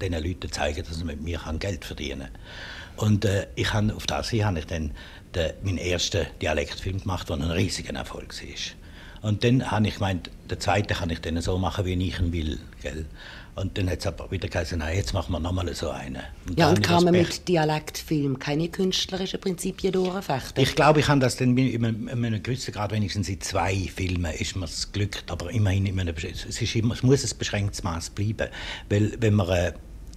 [0.00, 3.08] den Leuten zeigen, dass sie mit mir Geld verdienen kann.
[3.08, 4.92] Und äh, ich habe, auf das hin habe ich dann
[5.34, 8.81] den, meinen ersten Dialektfilm gemacht, der ein riesiger Erfolg war.
[9.22, 12.32] Und dann habe ich gemeint, den zweiten kann ich dann so machen, wie ich ihn
[12.32, 12.58] will.
[12.82, 13.06] Gell?
[13.54, 16.14] Und dann hat es aber wieder gesagt, nein, jetzt machen wir nochmal so einen.
[16.16, 16.22] Ja,
[16.56, 20.62] da habe und kann man das mit Dialektfilm keine künstlerischen Prinzipien durchfechten?
[20.62, 23.74] ich glaube, ich habe das dann in einem, in einem gewissen Grad, wenigstens in zwei
[23.94, 27.38] Filmen, ist mir es glückt, aber immerhin in einem, es, ist immer, es muss ein
[27.38, 28.48] beschränktes Maß bleiben.
[28.88, 29.72] Weil, wenn man äh,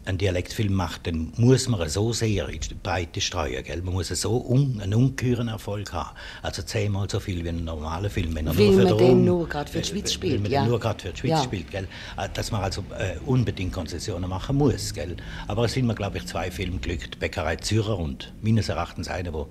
[0.05, 3.63] einen Dialektfilm macht, dann muss man so sehr in die Breite streuen.
[3.63, 3.81] Gell?
[3.81, 6.15] Man muss so un, einen ungeheuren Erfolg haben.
[6.41, 8.35] Also zehnmal so viel wie ein normaler Film.
[8.35, 10.51] Wenn er nur für man den Raum- nur gerade für die äh, Schweiz spielt, man
[10.51, 10.61] ja.
[10.63, 11.43] den nur gerade für die Schweiz Ja.
[11.43, 11.71] spielt.
[11.71, 11.87] Gell?
[12.17, 14.93] Äh, Dass man also äh, unbedingt Konzessionen machen muss.
[14.93, 15.17] Gell?
[15.47, 17.19] Aber es sind mir, glaube ich, zwei Filme glückt.
[17.19, 19.47] Bäckerei Zürcher und meines Erachtens einer, wo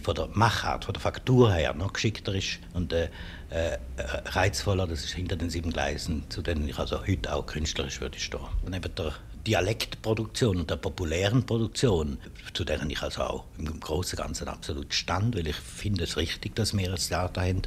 [0.00, 3.08] von der Machart, von der Faktur her noch geschickter ist und äh,
[3.50, 3.78] äh,
[4.26, 4.86] reizvoller.
[4.86, 8.40] Das ist hinter den sieben Gleisen, zu denen ich also heute auch künstlerisch würde stehen.
[8.70, 9.12] Neben der
[9.48, 12.18] Dialektproduktion und der populären Produktion,
[12.52, 16.16] zu deren ich also auch im Großen und Ganzen absolut stand, weil ich finde es
[16.18, 17.62] richtig, dass wir ein Theater haben,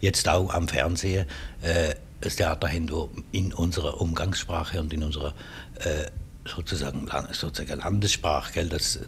[0.00, 1.26] jetzt auch am Fernsehen
[1.62, 5.34] äh, ein Theater haben, wo in unserer Umgangssprache und in unserer
[5.80, 6.06] äh,
[6.46, 9.00] sozusagen, sozusagen Landessprache, gell, das, äh,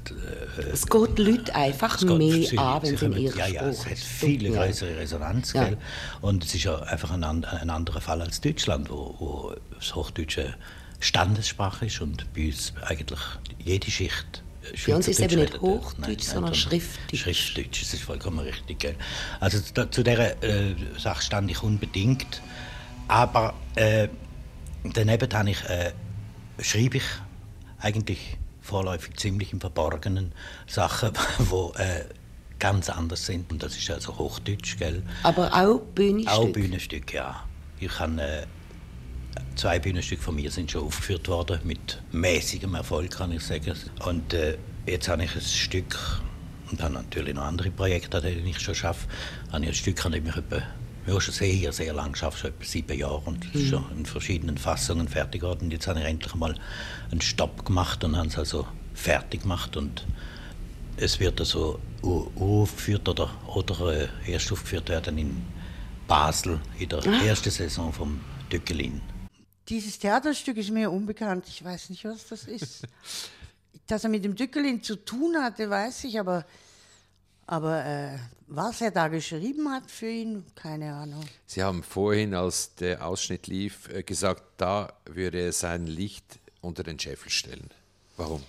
[0.74, 3.96] Es geht Leute einfach mehr sie- an, wenn sie in ihrer ja, ja, es hat
[3.96, 5.64] viel größere Resonanz, Ja.
[5.64, 5.78] gell?
[6.20, 10.54] Und es ist ja einfach ein, ein anderer Fall als Deutschland, wo, wo das Hochdeutsche
[11.00, 13.20] Standessprache ist und bei uns eigentlich
[13.58, 14.42] jede Schicht
[14.86, 15.60] Bei uns ist es eben nicht.
[15.60, 17.22] Hochdeutsch, sondern Schriftdeutsch.
[17.22, 18.78] Schriftdeutsch, das ist vollkommen richtig.
[18.78, 18.94] Gell?
[19.40, 22.42] Also da, zu dieser äh, Sache stand ich unbedingt.
[23.08, 24.08] Aber äh,
[24.84, 25.92] daneben habe ich, äh,
[26.60, 27.04] schreibe ich
[27.80, 30.32] eigentlich vorläufig ziemlich im Verborgenen
[30.66, 32.04] Sachen, die äh,
[32.58, 33.50] ganz anders sind.
[33.50, 35.02] Und das ist also Hochdeutsch, gell?
[35.22, 36.32] Aber auch Bühnenstück.
[36.34, 37.42] Auch Bühnenstücke, ja.
[37.80, 38.46] Ich habe äh,
[39.56, 43.74] zwei Bühnenstücke von mir sind schon aufgeführt worden mit mäßigem Erfolg, kann ich sagen.
[44.06, 45.96] Und äh, jetzt habe ich ein Stück
[46.70, 49.06] und habe natürlich noch andere Projekte, an denen ich schon arbeite.
[49.52, 50.62] Habe ich ein Stück, an dem ich etwa,
[51.06, 54.56] ja, schon sehr, sehr lang arbeite, schon etwa sieben Jahre und ist schon in verschiedenen
[54.56, 55.64] Fassungen fertig geworden.
[55.64, 56.54] Und jetzt habe ich endlich mal
[57.10, 60.04] einen Stopp gemacht und habe es also fertig gemacht und
[60.96, 65.42] es wird also aufgeführt oder, oder äh, erst aufgeführt werden in
[66.06, 67.24] Basel in der ah.
[67.24, 69.00] ersten Saison vom Döckelin.
[69.70, 71.46] Dieses Theaterstück ist mir unbekannt.
[71.46, 72.82] Ich weiß nicht, was das ist.
[73.86, 76.44] Dass er mit dem Dückelin zu tun hatte, weiß ich, aber,
[77.46, 81.24] aber äh, was er da geschrieben hat für ihn, keine Ahnung.
[81.46, 86.82] Sie haben vorhin, als der Ausschnitt lief, äh, gesagt, da würde er sein Licht unter
[86.82, 87.70] den Scheffel stellen.
[88.16, 88.42] Warum?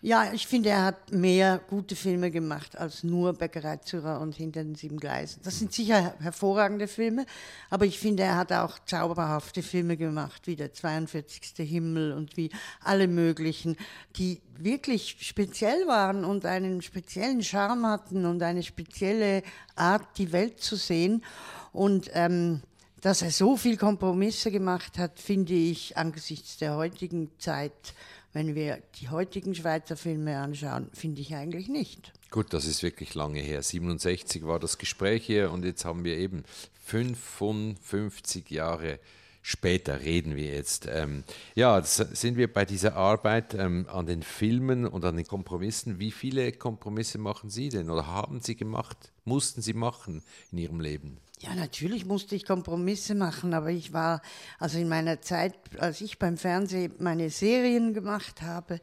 [0.00, 4.76] Ja, ich finde, er hat mehr gute Filme gemacht als nur Bäckereizürer und Hinter den
[4.76, 5.40] sieben Gleisen.
[5.42, 7.26] Das sind sicher hervorragende Filme,
[7.68, 11.68] aber ich finde, er hat auch zauberhafte Filme gemacht, wie der 42.
[11.68, 13.76] Himmel und wie alle möglichen,
[14.14, 19.42] die wirklich speziell waren und einen speziellen Charme hatten und eine spezielle
[19.74, 21.24] Art, die Welt zu sehen.
[21.72, 22.62] Und ähm,
[23.00, 27.94] dass er so viel Kompromisse gemacht hat, finde ich angesichts der heutigen Zeit
[28.38, 32.12] wenn wir die heutigen Schweizer Filme anschauen, finde ich eigentlich nicht.
[32.30, 33.64] Gut, das ist wirklich lange her.
[33.64, 36.44] 67 war das Gespräch hier und jetzt haben wir eben
[36.84, 39.00] 55 Jahre
[39.42, 40.86] später reden wir jetzt.
[40.88, 41.24] Ähm,
[41.56, 45.98] ja, sind wir bei dieser Arbeit ähm, an den Filmen und an den Kompromissen.
[45.98, 50.22] Wie viele Kompromisse machen Sie denn oder haben Sie gemacht, mussten Sie machen
[50.52, 51.18] in Ihrem Leben?
[51.40, 54.22] Ja, natürlich musste ich Kompromisse machen, aber ich war,
[54.58, 58.80] also in meiner Zeit, als ich beim Fernsehen meine Serien gemacht habe,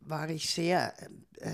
[0.00, 0.94] war ich sehr,
[1.36, 1.52] äh,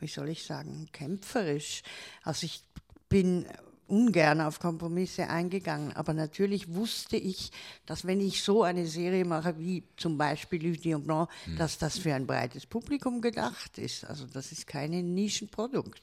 [0.00, 1.82] wie soll ich sagen, kämpferisch.
[2.24, 2.64] Also ich
[3.08, 3.46] bin
[3.86, 5.92] ungern auf Kompromisse eingegangen.
[5.92, 7.50] Aber natürlich wusste ich,
[7.86, 11.56] dass wenn ich so eine Serie mache, wie zum Beispiel Lucie Blanc, hm.
[11.56, 14.04] dass das für ein breites Publikum gedacht ist.
[14.04, 16.00] Also das ist kein Nischenprodukt.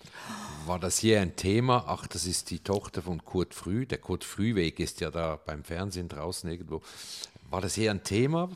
[0.65, 1.85] War das hier ein Thema?
[1.87, 3.85] Ach, das ist die Tochter von Kurt Früh.
[3.85, 6.81] Der Kurt Frühweg ist ja da beim Fernsehen draußen irgendwo.
[7.49, 8.49] War das hier ein Thema?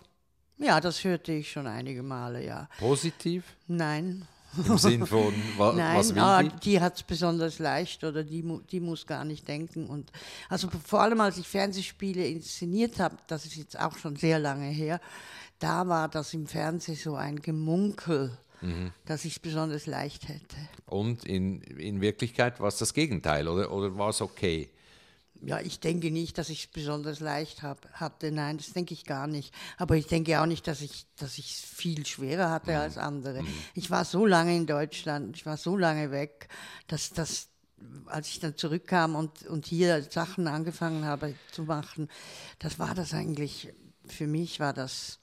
[0.57, 2.69] Ja, das hörte ich schon einige Male, ja.
[2.79, 3.43] Positiv?
[3.67, 4.25] Nein.
[4.67, 6.59] Im Sinn von, wa, Nein, was will ah, die?
[6.63, 9.87] die hat es besonders leicht oder die, die muss gar nicht denken.
[9.87, 10.11] Und
[10.49, 14.67] also vor allem, als ich Fernsehspiele inszeniert habe, das ist jetzt auch schon sehr lange
[14.67, 14.99] her,
[15.59, 18.91] da war das im Fernsehen so ein Gemunkel, mhm.
[19.05, 20.55] dass ich es besonders leicht hätte.
[20.85, 24.69] Und in, in Wirklichkeit war es das Gegenteil, oder, oder war es okay?
[25.45, 28.31] Ja, ich denke nicht, dass ich es besonders leicht hab, hatte.
[28.31, 29.53] Nein, das denke ich gar nicht.
[29.77, 32.77] Aber ich denke auch nicht, dass ich dass es viel schwerer hatte mhm.
[32.77, 33.43] als andere.
[33.43, 33.47] Mhm.
[33.75, 36.49] Ich war so lange in Deutschland, ich war so lange weg,
[36.87, 37.49] dass das
[38.07, 42.09] als ich dann zurückkam und, und hier Sachen angefangen habe zu machen,
[42.59, 43.73] das war das eigentlich,
[44.07, 45.19] für mich war das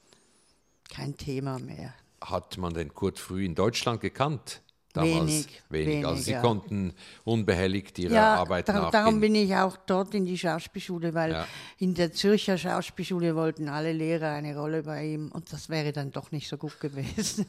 [0.91, 1.95] kein Thema mehr.
[2.21, 4.63] Hat man den Kurt früh in Deutschland gekannt?
[4.93, 5.63] Damals wenig.
[5.71, 5.87] wenig.
[5.87, 6.41] wenig also Sie ja.
[6.41, 6.93] konnten
[7.25, 8.93] unbehelligt Ihrer ja, Arbeit dar nachgehen.
[8.93, 11.47] Darum bin ich auch dort in die Schauspielschule, weil ja.
[11.79, 16.11] in der Zürcher Schauspielschule wollten alle Lehrer eine Rolle bei ihm und das wäre dann
[16.13, 17.47] doch nicht so gut gewesen.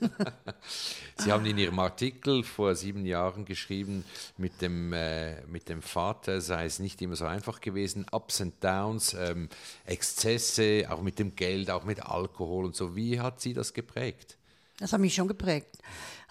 [1.18, 4.06] Sie haben in Ihrem Artikel vor sieben Jahren geschrieben,
[4.38, 8.64] mit dem, äh, mit dem Vater sei es nicht immer so einfach gewesen, Ups and
[8.64, 9.50] Downs, ähm,
[9.86, 12.96] Exzesse, auch mit dem Geld, auch mit Alkohol und so.
[12.96, 14.38] Wie hat Sie das geprägt?
[14.80, 15.78] Das hat mich schon geprägt.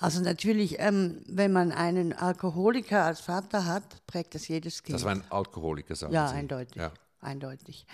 [0.03, 4.97] Also natürlich, ähm, wenn man einen Alkoholiker als Vater hat, prägt das jedes Kind.
[4.97, 6.35] Das war ein Alkoholiker, sagen ja, Sie.
[6.35, 6.77] Eindeutig.
[6.77, 7.87] Ja, eindeutig.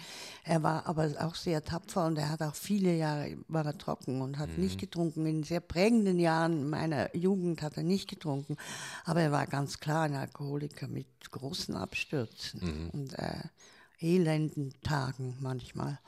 [0.45, 4.23] Er war aber auch sehr tapfer und er hat auch viele Jahre war er trocken
[4.23, 4.65] und hat mhm.
[4.65, 5.27] nicht getrunken.
[5.27, 8.57] In sehr prägenden Jahren meiner Jugend hat er nicht getrunken,
[9.05, 12.91] aber er war ganz klar ein Alkoholiker mit großen Abstürzen mhm.
[12.91, 13.43] und äh,
[14.01, 15.99] elenden Tagen manchmal.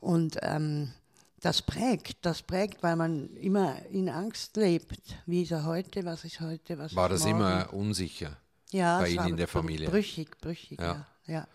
[0.00, 0.92] Und ähm,
[1.40, 5.00] das prägt, das prägt, weil man immer in Angst lebt.
[5.26, 7.40] Wie ist er heute, was ist heute, was War ist das morgen?
[7.40, 8.36] immer unsicher
[8.70, 9.88] ja, bei Ihnen in der Familie?
[9.88, 11.06] Brüchig, brüchig, ja.
[11.26, 11.34] ja.
[11.34, 11.48] ja.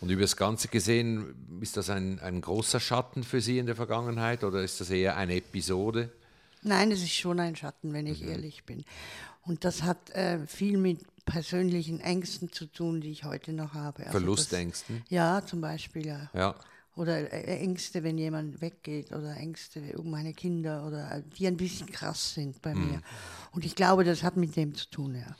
[0.00, 3.76] Und über das Ganze gesehen, ist das ein, ein großer Schatten für Sie in der
[3.76, 6.12] Vergangenheit oder ist das eher eine Episode?
[6.62, 8.28] Nein, es ist schon ein Schatten, wenn ich mhm.
[8.28, 8.84] ehrlich bin.
[9.42, 14.00] Und das hat äh, viel mit persönlichen Ängsten zu tun, die ich heute noch habe.
[14.00, 15.02] Also Verlustängsten?
[15.02, 16.30] Das, ja, zum Beispiel, ja.
[16.34, 16.54] ja.
[16.96, 21.56] Oder äh, Ängste, wenn jemand weggeht oder Ängste um meine Kinder oder äh, die ein
[21.56, 22.90] bisschen krass sind bei mhm.
[22.90, 23.02] mir.
[23.52, 25.36] Und ich glaube, das hat mit dem zu tun, ja.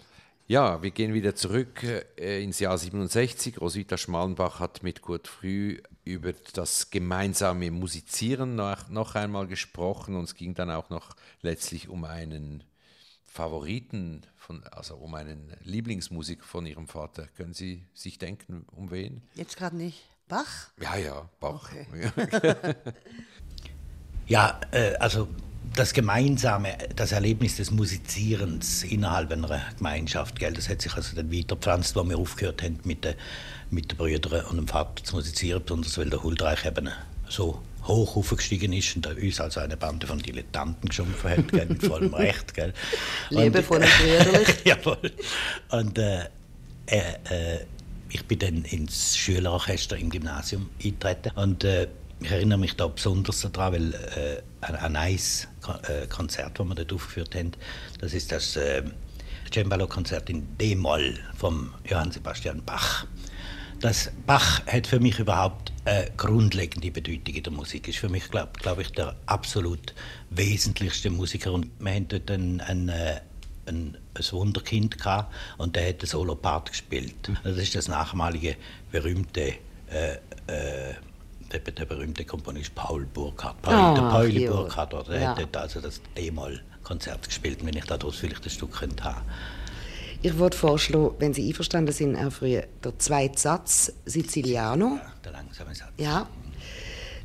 [0.49, 3.61] Ja, wir gehen wieder zurück äh, ins Jahr 67.
[3.61, 10.25] Roswitha Schmalenbach hat mit Kurt Früh über das gemeinsame Musizieren noch, noch einmal gesprochen und
[10.25, 12.63] es ging dann auch noch letztlich um einen
[13.25, 17.27] Favoriten, von, also um einen Lieblingsmusik von ihrem Vater.
[17.37, 19.23] Können Sie sich denken, um wen?
[19.35, 20.05] Jetzt gerade nicht.
[20.29, 20.71] Bach?
[20.81, 21.71] Ja, ja, Bach.
[21.71, 22.15] Okay.
[24.27, 25.29] ja, äh, also
[25.75, 31.31] das Gemeinsame, das Erlebnis des Musizierens innerhalb einer Gemeinschaft, gell, das hat sich also dann
[31.33, 33.15] weitergepflanzt, wo wir aufgehört haben, mit den
[33.71, 36.89] mit den Brüdern und dem Vater zu musizieren, besonders weil der Huldreich eben
[37.29, 41.85] so hoch aufgestiegen ist und uns also eine Bande von Dilettanten geschumpfen hat, gell, mit
[41.85, 42.55] vollem Recht.
[42.55, 42.73] Gell.
[43.31, 44.49] Liebevoll und brüderlich.
[44.65, 45.13] Jawohl.
[45.71, 46.25] Und äh,
[46.87, 47.59] äh,
[48.11, 51.89] ich bin dann ins Schülerorchester im Gymnasium eingetreten und äh,
[52.21, 56.93] ich erinnere mich da besonders daran, weil äh, ein, ein äh, Konzert, das wir dort
[56.93, 57.53] aufgeführt haben,
[58.01, 58.83] das ist das äh,
[59.53, 63.07] Cembalo-Konzert in D-Moll vom Johann Sebastian Bach.
[63.81, 67.89] Das Bach hat für mich überhaupt eine grundlegende Bedeutung in der Musik.
[67.89, 69.95] Ist für mich, glaube glaub ich, der absolut
[70.31, 71.53] wesentlichste Musiker.
[71.53, 73.21] Und wir haben dort einen, einen, äh,
[73.67, 77.15] ein, ein Wunderkind gehabt und der hat einen Solopart gespielt.
[77.45, 78.57] Das ist das nachmalige
[78.91, 79.55] berühmte
[79.89, 80.15] äh,
[80.47, 80.95] äh,
[81.53, 83.63] der, der, berühmte Komponist Paul Burkhardt.
[83.63, 85.37] Paul, oh, der Pauli Burkhardt, der ja.
[85.37, 89.23] hat also das D-Moll-Konzert gespielt, wenn ich daraus vielleicht ein Stück könnte haben.
[90.23, 94.99] Ich würde vorschlagen, wenn Sie einverstanden sind, Herr Früh, der zweite Satz, Siciliano.
[95.01, 95.93] Ja, der langsame Satz.
[95.99, 96.27] Ja.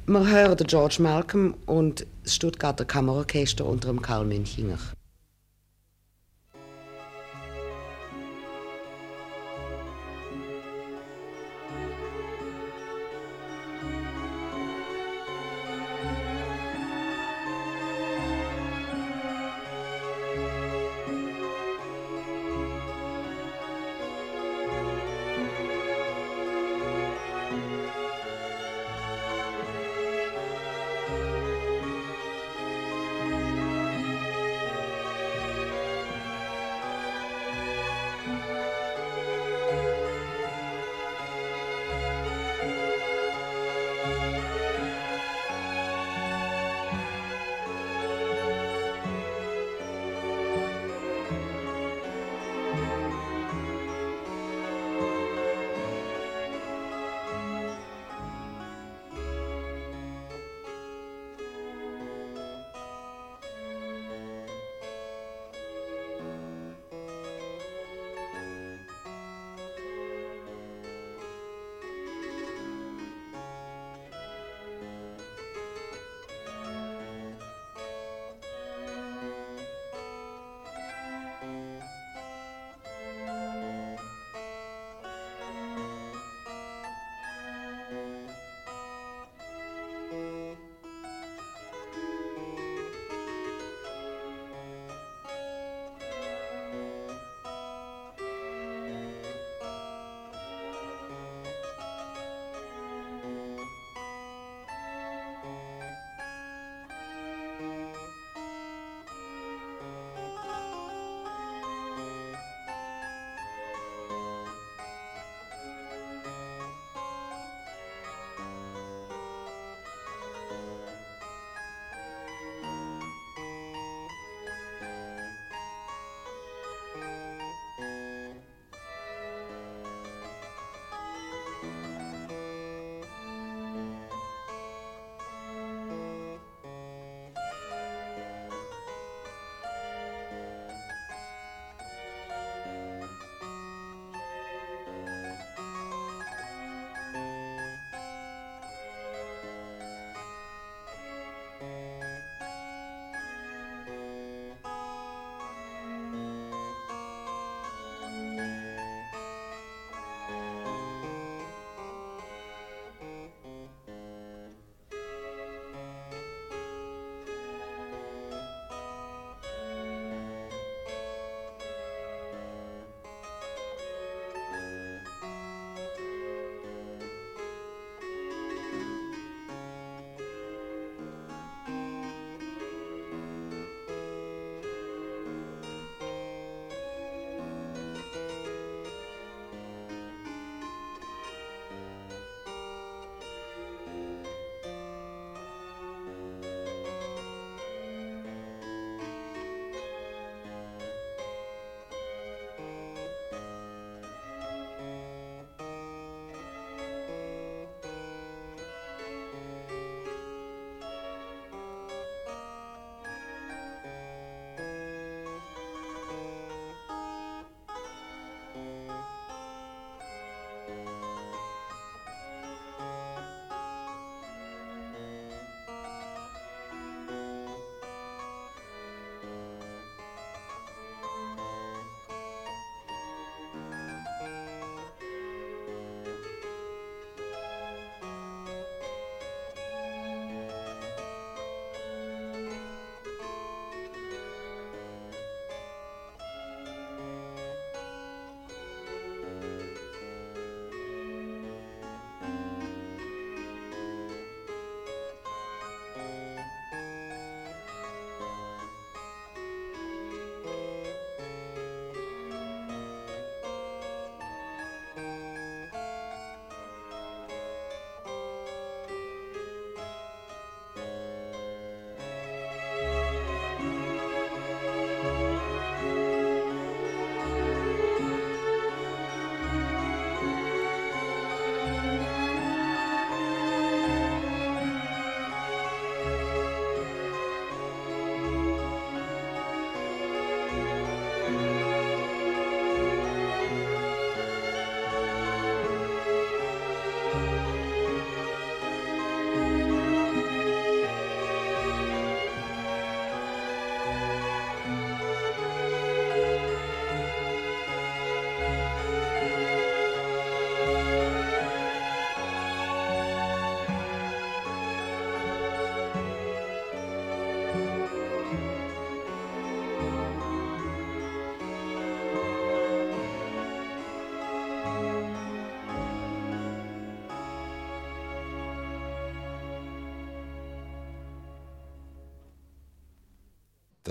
[0.06, 4.78] Wir hören George Malcolm und das Stuttgarter Kammerorchester unter dem Karl Münchinger.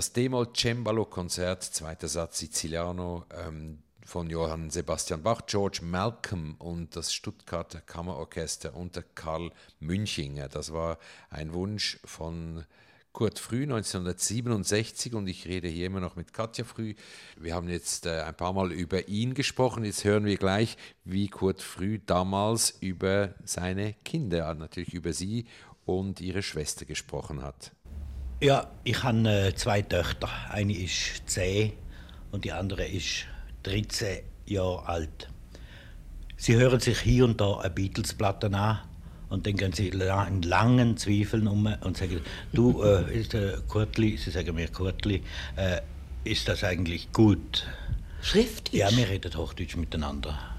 [0.00, 6.96] Das D-Moll Cembalo Konzert, zweiter Satz Siciliano ähm, von Johann Sebastian Bach, George Malcolm und
[6.96, 10.48] das Stuttgarter Kammerorchester unter Karl Münchinger.
[10.48, 10.96] Das war
[11.28, 12.64] ein Wunsch von
[13.12, 16.94] Kurt Früh 1967 und ich rede hier immer noch mit Katja Früh.
[17.36, 19.84] Wir haben jetzt äh, ein paar Mal über ihn gesprochen.
[19.84, 25.44] Jetzt hören wir gleich, wie Kurt Früh damals über seine Kinder, natürlich über sie
[25.84, 27.72] und ihre Schwester gesprochen hat.
[28.42, 30.30] Ja, ich habe äh, zwei Töchter.
[30.48, 31.74] Eine ist 10
[32.32, 33.26] und die andere ist
[33.64, 35.28] 13 Jahre alt.
[36.38, 38.78] Sie hören sich hier und da eine Beatles-Platte an
[39.28, 42.22] und dann gehen sie in langen Zweifeln um und sagen,
[42.54, 45.22] du, äh, ist, äh, Kurtli, sie sagen mir Kurtli,
[45.56, 45.82] äh,
[46.24, 47.66] ist das eigentlich gut?
[48.22, 48.72] Schriftdeutsch?
[48.72, 50.49] Ja, wir reden Hochdeutsch miteinander.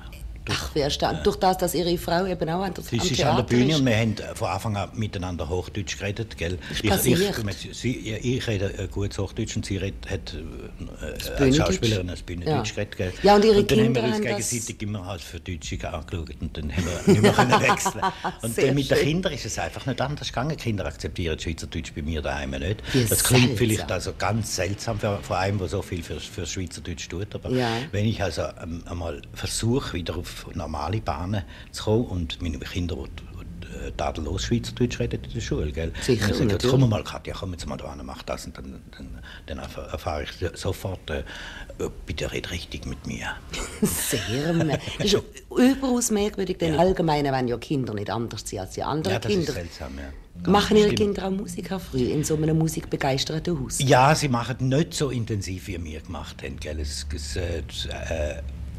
[0.50, 1.26] Ach, wie erstaunt.
[1.26, 3.72] Durch das, dass Ihre Frau eben auch an der, Sie am ist an der Bühne
[3.74, 3.80] ist.
[3.80, 6.58] und wir haben von Anfang an miteinander Hochdeutsch geredet, gell?
[6.72, 11.30] Ist Ich, ich, sie, ich rede äh, gutes Hochdeutsch und sie redet, hat äh, als
[11.38, 11.58] Bühnendeutsch.
[11.58, 12.76] Schauspielerin als Bühnendeutsch Ja.
[12.84, 13.14] geredet, gell?
[13.24, 16.30] Ja, und Ihre dann Kinder haben wir uns das- gegenseitig immer als für Deutsche angeschaut
[16.42, 18.02] und dann haben wir nicht mehr können wechseln
[18.42, 18.98] Und dann mit den.
[18.98, 20.58] Kindern ist es einfach nicht anders gegangen.
[20.58, 22.82] Kinder akzeptieren Schweizerdeutsch bei mir daheim nicht.
[22.94, 23.58] Wie das klingt seltsam.
[23.58, 27.50] vielleicht also ganz seltsam für, für einen, der so viel für, für Schweizerdeutsch tut, aber
[27.52, 27.68] Ja.
[27.92, 32.96] wenn ich also ähm, einmal versuche, wieder auf normale Bahnen zu kommen und meine Kinder,
[32.96, 35.92] die, äh, tadellos Schweizerdeutsch reden in der Schule, gell?
[36.02, 36.68] Sicher, ich, natürlich.
[36.70, 39.92] komm mal, Katja, komm jetzt mal da hin, mach das und dann, dann, dann erf-
[39.92, 43.28] erfahre ich sofort, äh, äh, bitte red richtig mit mir.
[43.82, 44.80] Sehr Das
[45.14, 45.18] ist
[45.50, 49.32] überaus merkwürdig, denn allgemein wenn ja Kinder nicht anders sind als die anderen Ja, das
[49.32, 49.48] Kinder.
[49.50, 50.50] ist seltsam, ja.
[50.50, 50.96] Machen Ihre.
[50.96, 53.80] Kinder auch Musik auch früh in so einem musikbegeisterten Haus?
[53.80, 56.58] Ja, sie machen nicht so intensiv, wie wir gemacht haben.
[56.60, 56.80] Gell?
[56.80, 57.62] Es, es, äh,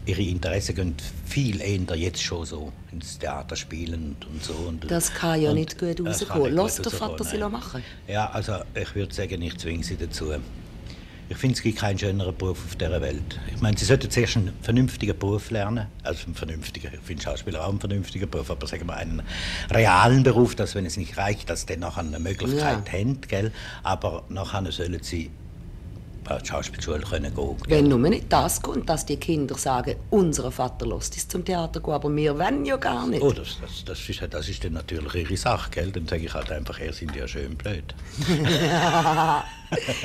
[0.06, 0.94] ihre Interessen gehen
[1.26, 4.52] viel eher jetzt schon so ins Theater spielen und, so.
[4.54, 6.52] Und, Das kann ja nicht gut rauskommen.
[6.54, 7.82] Lass rauskommen, Vater sie machen.
[8.08, 10.32] Ja, also ich würde sagen, ich zwinge sie dazu.
[11.28, 13.40] Ich finde, es gibt keinen schöneren Beruf auf dieser Welt.
[13.54, 15.86] Ich meine, sie sollten zuerst einen vernünftigen Beruf lernen.
[16.02, 19.22] Also einen vernünftigen, ich finde Schauspieler auch einen vernünftigen Beruf, aber sagen wir einen
[19.70, 22.92] realen Beruf, dass wenn es nicht reicht, dass sie dann nachher eine Möglichkeit Ja.
[22.92, 23.20] haben.
[23.22, 23.50] Gell?
[23.82, 25.30] Aber nachher sollen sie
[26.30, 27.56] an die Schauspielschule können gehen.
[27.66, 27.78] Gell?
[27.78, 31.80] Wenn nur nicht das kommt, dass die Kinder sagen, unser Vater lässt uns zum Theater
[31.80, 33.22] gehen, aber wir wollen ja gar nicht.
[33.22, 35.90] Oh, das, das, das, ist, das ist dann natürlich ihre Sache, gell?
[35.90, 37.94] Dann sage ich halt einfach, er sind ja schön blöd.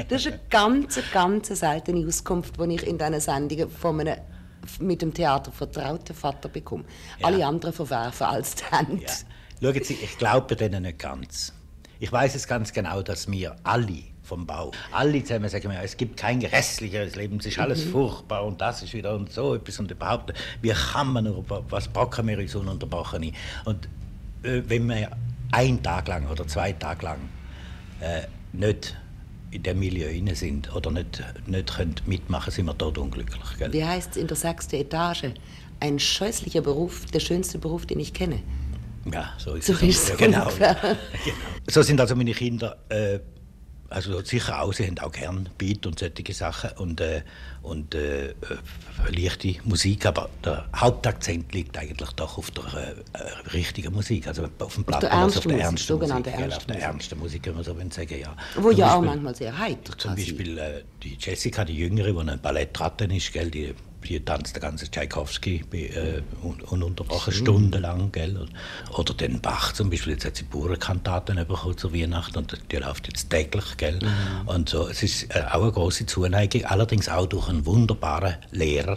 [0.07, 4.15] Das ist eine ganz, ganz seltene Auskunft, die ich in diesen Sendungen von einem
[4.80, 6.86] mit dem Theater vertrauten Vater bekomme.
[7.22, 9.03] Alle anderen verwerfen als Talent.
[9.61, 9.74] Ja.
[9.74, 11.53] Schauen Sie, ich glaube denen nicht ganz.
[11.99, 15.95] Ich weiß es ganz genau, dass wir alle vom Bau, alle zusammen sagen mir, es
[15.95, 19.80] gibt kein grässlicheres Leben, es ist alles furchtbar und das ist wieder und so etwas
[19.80, 23.34] und überhaupt, wie kann man nur, was brocken wir uns ununterbrochen?
[23.65, 23.86] Und
[24.43, 25.09] äh, wenn wir
[25.51, 27.19] einen Tag lang oder zwei Tage lang
[28.01, 28.23] äh,
[28.53, 28.95] nicht
[29.51, 33.41] in dem Milieu inne sind oder nicht, nicht können mitmachen, sind wir dort unglücklich.
[33.57, 33.71] Gell?
[33.71, 35.32] Wie heißt es in der sechsten Etage?
[35.80, 38.39] Ein scheußlicher Beruf, der schönste Beruf, den ich kenne.
[39.11, 39.82] Ja, so ist So es.
[39.84, 40.49] ist es Ja, genau.
[40.57, 40.97] genau.
[41.67, 43.19] So sind also meine Kinder, äh,
[43.89, 47.21] also sicher auch, sie haben auch gern Beat und solche Sachen und, äh,
[47.61, 48.33] und äh, äh,
[49.09, 52.63] leichte Musik, aber der Hauptakzent liegt eigentlich doch auf der
[53.13, 56.53] äh, richtigen Musik, also auf dem Platten, also auf der ernsten sogenannte Musik, gell, auf
[56.53, 56.88] ernste der Musik.
[56.88, 58.35] ernsten Musik, wenn man so will sagen, ja.
[58.55, 60.15] Wo Zum ja auch Beispiel- manchmal sehr heiter zum.
[60.15, 63.73] Beispiel äh, die Jessica, die Jüngere, die eine Ballettratte ist, gell, die,
[64.08, 68.12] die tanzt den ganzen Tchaikovsky äh, un, ununterbrochen stundenlang.
[68.12, 68.47] Gell.
[68.95, 73.08] Oder den Bach zum Beispiel, jetzt hat sie Bauernkantaten bekommen zur Weihnachten und die läuft
[73.08, 73.78] jetzt täglich.
[73.78, 73.99] Gell.
[74.45, 78.95] Und so, es ist äh, auch eine große Zuneigung, allerdings auch durch einen wunderbaren Lehrer,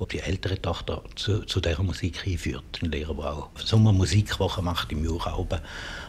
[0.00, 2.80] der die ältere Tochter zu, zu dieser Musik hinführt.
[2.82, 5.60] Ein Lehrer, der auch Sommermusikwoche macht im Jurauben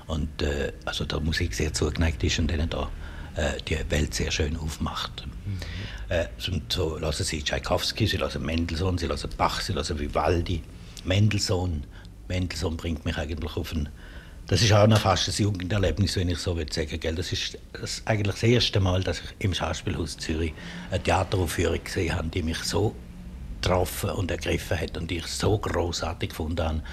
[0.07, 2.89] und äh, also der Musik sehr zugeneigt ist und denen da
[3.35, 5.25] äh, die Welt sehr schön aufmacht.
[6.09, 6.25] Äh,
[6.69, 10.61] so, lassen sie Tchaikovsky, sie lassen Mendelssohn, sie lassen Bach, sie lassen Vivaldi,
[11.03, 11.85] Mendelssohn.
[12.27, 13.89] Mendelssohn bringt mich eigentlich auf ein
[14.47, 17.15] das ist auch noch fast ein Jugenderlebnis, wenn ich so will sagen will.
[17.15, 20.53] Das ist das eigentlich das erste Mal, dass ich im Schauspielhaus Zürich
[20.91, 22.93] eine Theateraufführung gesehen habe, die mich so
[23.61, 26.83] getroffen und ergriffen hat und die ich so großartig gefunden habe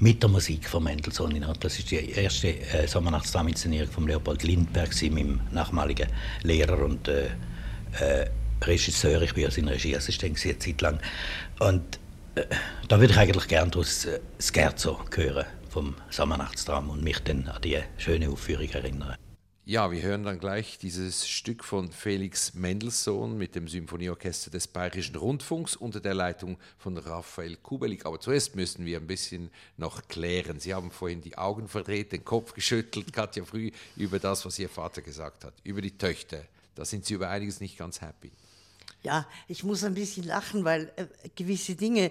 [0.00, 1.44] mit der Musik von Mendelssohn.
[1.60, 6.08] Das ist die erste äh, Sommernachtstraminszenierung von Leopold Lindberg, meinem nachmaligen
[6.42, 7.26] Lehrer und äh,
[8.00, 8.26] äh,
[8.62, 9.22] Regisseur.
[9.22, 11.00] Ich war ja sein Regieassistent eine Zeit lang.
[11.60, 11.98] Und
[12.34, 12.44] äh,
[12.88, 17.60] da würde ich eigentlich gerne das äh, Scherzo hören vom Sommernachtstraum und mich dann an
[17.62, 19.16] die schöne Aufführung erinnern.
[19.68, 25.16] Ja, wir hören dann gleich dieses Stück von Felix Mendelssohn mit dem Symphonieorchester des Bayerischen
[25.16, 28.06] Rundfunks unter der Leitung von Raphael Kubelik.
[28.06, 30.58] Aber zuerst müssen wir ein bisschen noch klären.
[30.58, 34.70] Sie haben vorhin die Augen verdreht, den Kopf geschüttelt, Katja Früh, über das, was Ihr
[34.70, 36.40] Vater gesagt hat, über die Töchter.
[36.74, 38.32] Da sind Sie über einiges nicht ganz happy.
[39.02, 42.10] Ja, ich muss ein bisschen lachen, weil äh, gewisse Dinge,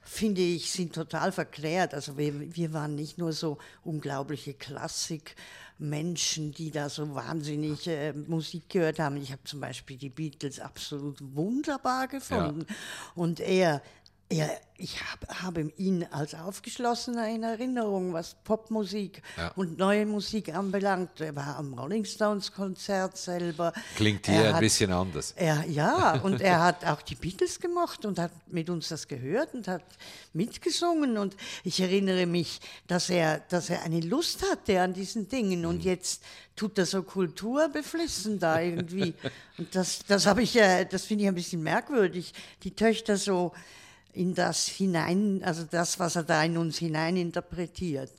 [0.00, 1.94] finde ich, sind total verklärt.
[1.94, 8.68] Also wir, wir waren nicht nur so unglaubliche Klassikmenschen, die da so wahnsinnig äh, Musik
[8.68, 9.16] gehört haben.
[9.16, 12.66] Ich habe zum Beispiel die Beatles absolut wunderbar gefunden.
[12.68, 12.74] Ja.
[13.14, 13.82] Und er
[14.30, 14.46] ja,
[14.80, 19.50] ich hab, habe ihn als Aufgeschlossener in Erinnerung, was Popmusik ja.
[19.56, 21.20] und neue Musik anbelangt.
[21.20, 23.72] Er war am Rolling Stones Konzert selber.
[23.96, 25.32] Klingt hier er ein hat, bisschen anders.
[25.34, 29.52] Er, ja, und er hat auch die Beatles gemacht und hat mit uns das gehört
[29.54, 29.82] und hat
[30.32, 31.18] mitgesungen.
[31.18, 35.66] Und ich erinnere mich, dass er, dass er eine Lust hatte an diesen Dingen.
[35.66, 35.90] Und mhm.
[35.90, 36.22] jetzt
[36.54, 39.14] tut er so kulturbeflissen da irgendwie.
[39.58, 42.32] und das, das habe ich, das finde ich ein bisschen merkwürdig.
[42.62, 43.52] Die Töchter so
[44.12, 48.12] in das hinein, also das, was er da in uns hinein interpretiert.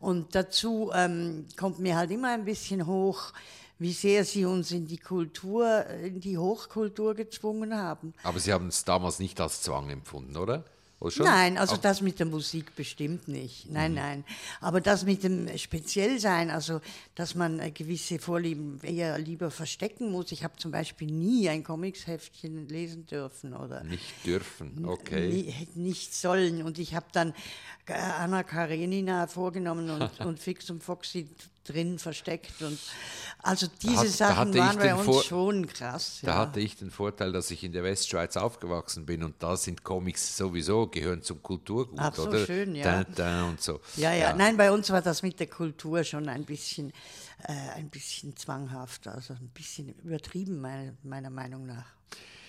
[0.00, 3.32] Und dazu ähm, kommt mir halt immer ein bisschen hoch,
[3.78, 8.14] wie sehr sie uns in die Kultur, in die Hochkultur gezwungen haben.
[8.22, 10.64] Aber Sie haben es damals nicht als Zwang empfunden, oder?
[11.18, 13.70] Nein, also das mit der Musik bestimmt nicht.
[13.70, 13.98] Nein, mhm.
[13.98, 14.24] nein.
[14.60, 16.80] Aber das mit dem Speziellsein, also
[17.14, 20.32] dass man gewisse Vorlieben eher lieber verstecken muss.
[20.32, 24.86] Ich habe zum Beispiel nie ein Comicsheftchen lesen dürfen oder nicht dürfen.
[24.86, 25.54] Okay.
[25.74, 26.62] Nicht sollen.
[26.62, 27.34] Und ich habe dann
[27.86, 31.28] Anna Karenina vorgenommen und, und Fix und Foxy
[31.68, 32.62] drin versteckt.
[32.62, 32.78] Und
[33.42, 36.20] also diese hat, Sachen waren bei uns Vor schon krass.
[36.22, 39.84] Da hatte ich den Vorteil, dass ich in der Westschweiz aufgewachsen bin und da sind
[39.84, 42.44] Comics sowieso, gehören zum Kulturgut, Ach, so oder?
[42.44, 43.04] schön, ja.
[43.04, 43.80] Da, da und so.
[43.96, 46.90] Ja, ja, ja, nein, bei uns war das mit der Kultur schon ein bisschen,
[47.44, 51.96] äh, ein bisschen zwanghaft, also ein bisschen übertrieben, meine, meiner Meinung nach.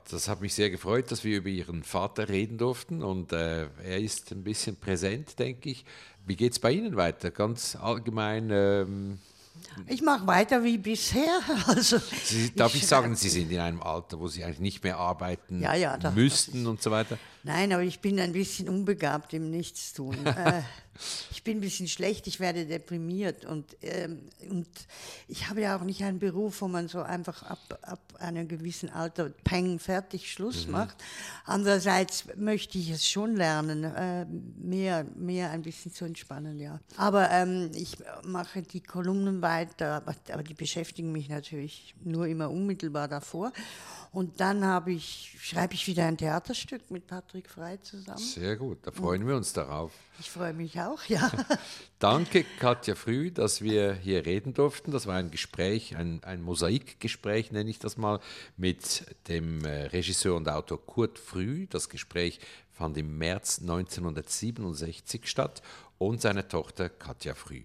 [0.10, 4.00] Das hat mich sehr gefreut, dass wir über Ihren Vater reden durften und äh, er
[4.00, 5.84] ist ein bisschen präsent, denke ich.
[6.28, 7.32] Wie geht es bei Ihnen weiter?
[7.32, 8.50] Ganz allgemein.
[8.52, 9.20] Ähm
[9.88, 11.40] ich mache weiter wie bisher.
[11.68, 14.84] Also Sie, darf ich, ich sagen, Sie sind in einem Alter, wo Sie eigentlich nicht
[14.84, 17.18] mehr arbeiten ja, ja, müssten und so weiter?
[17.48, 20.18] Nein, aber ich bin ein bisschen unbegabt im Nichtstun.
[20.26, 20.62] äh,
[21.32, 24.68] ich bin ein bisschen schlecht, ich werde deprimiert und, ähm, und
[25.30, 28.90] ich habe ja auch nicht einen Beruf, wo man so einfach ab, ab einem gewissen
[28.90, 30.74] Alter peng, fertig, Schluss mhm.
[30.74, 30.98] macht.
[31.46, 36.82] Andererseits möchte ich es schon lernen, äh, mehr, mehr ein bisschen zu entspannen, ja.
[36.98, 42.50] Aber ähm, ich mache die Kolumnen weiter, aber, aber die beschäftigen mich natürlich nur immer
[42.50, 43.54] unmittelbar davor.
[44.12, 48.18] Und dann habe ich, schreibe ich wieder ein Theaterstück mit Patrick Frey zusammen.
[48.18, 49.92] Sehr gut, da freuen Und wir uns darauf.
[50.20, 51.32] Ich freue mich auch, ja.
[52.00, 54.92] Danke, Katja Früh, dass wir hier reden durften.
[54.92, 58.20] Das war ein Gespräch, ein, ein Mosaikgespräch, nenne ich das mal,
[58.56, 61.68] mit dem äh, Regisseur und Autor Kurt Früh.
[61.68, 62.40] Das Gespräch
[62.72, 65.62] fand im März 1967 statt
[65.98, 67.64] und seine Tochter Katja Früh.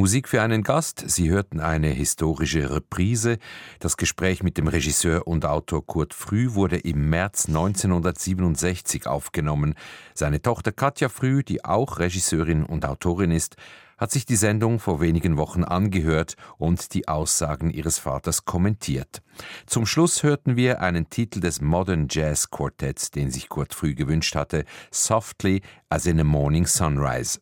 [0.00, 1.04] Musik für einen Gast.
[1.10, 3.36] Sie hörten eine historische Reprise.
[3.80, 9.74] Das Gespräch mit dem Regisseur und Autor Kurt Früh wurde im März 1967 aufgenommen.
[10.14, 13.56] Seine Tochter Katja Früh, die auch Regisseurin und Autorin ist,
[13.98, 19.20] hat sich die Sendung vor wenigen Wochen angehört und die Aussagen ihres Vaters kommentiert.
[19.66, 24.34] Zum Schluss hörten wir einen Titel des Modern Jazz Quartetts, den sich Kurt Früh gewünscht
[24.34, 27.38] hatte, Softly as in a Morning Sunrise.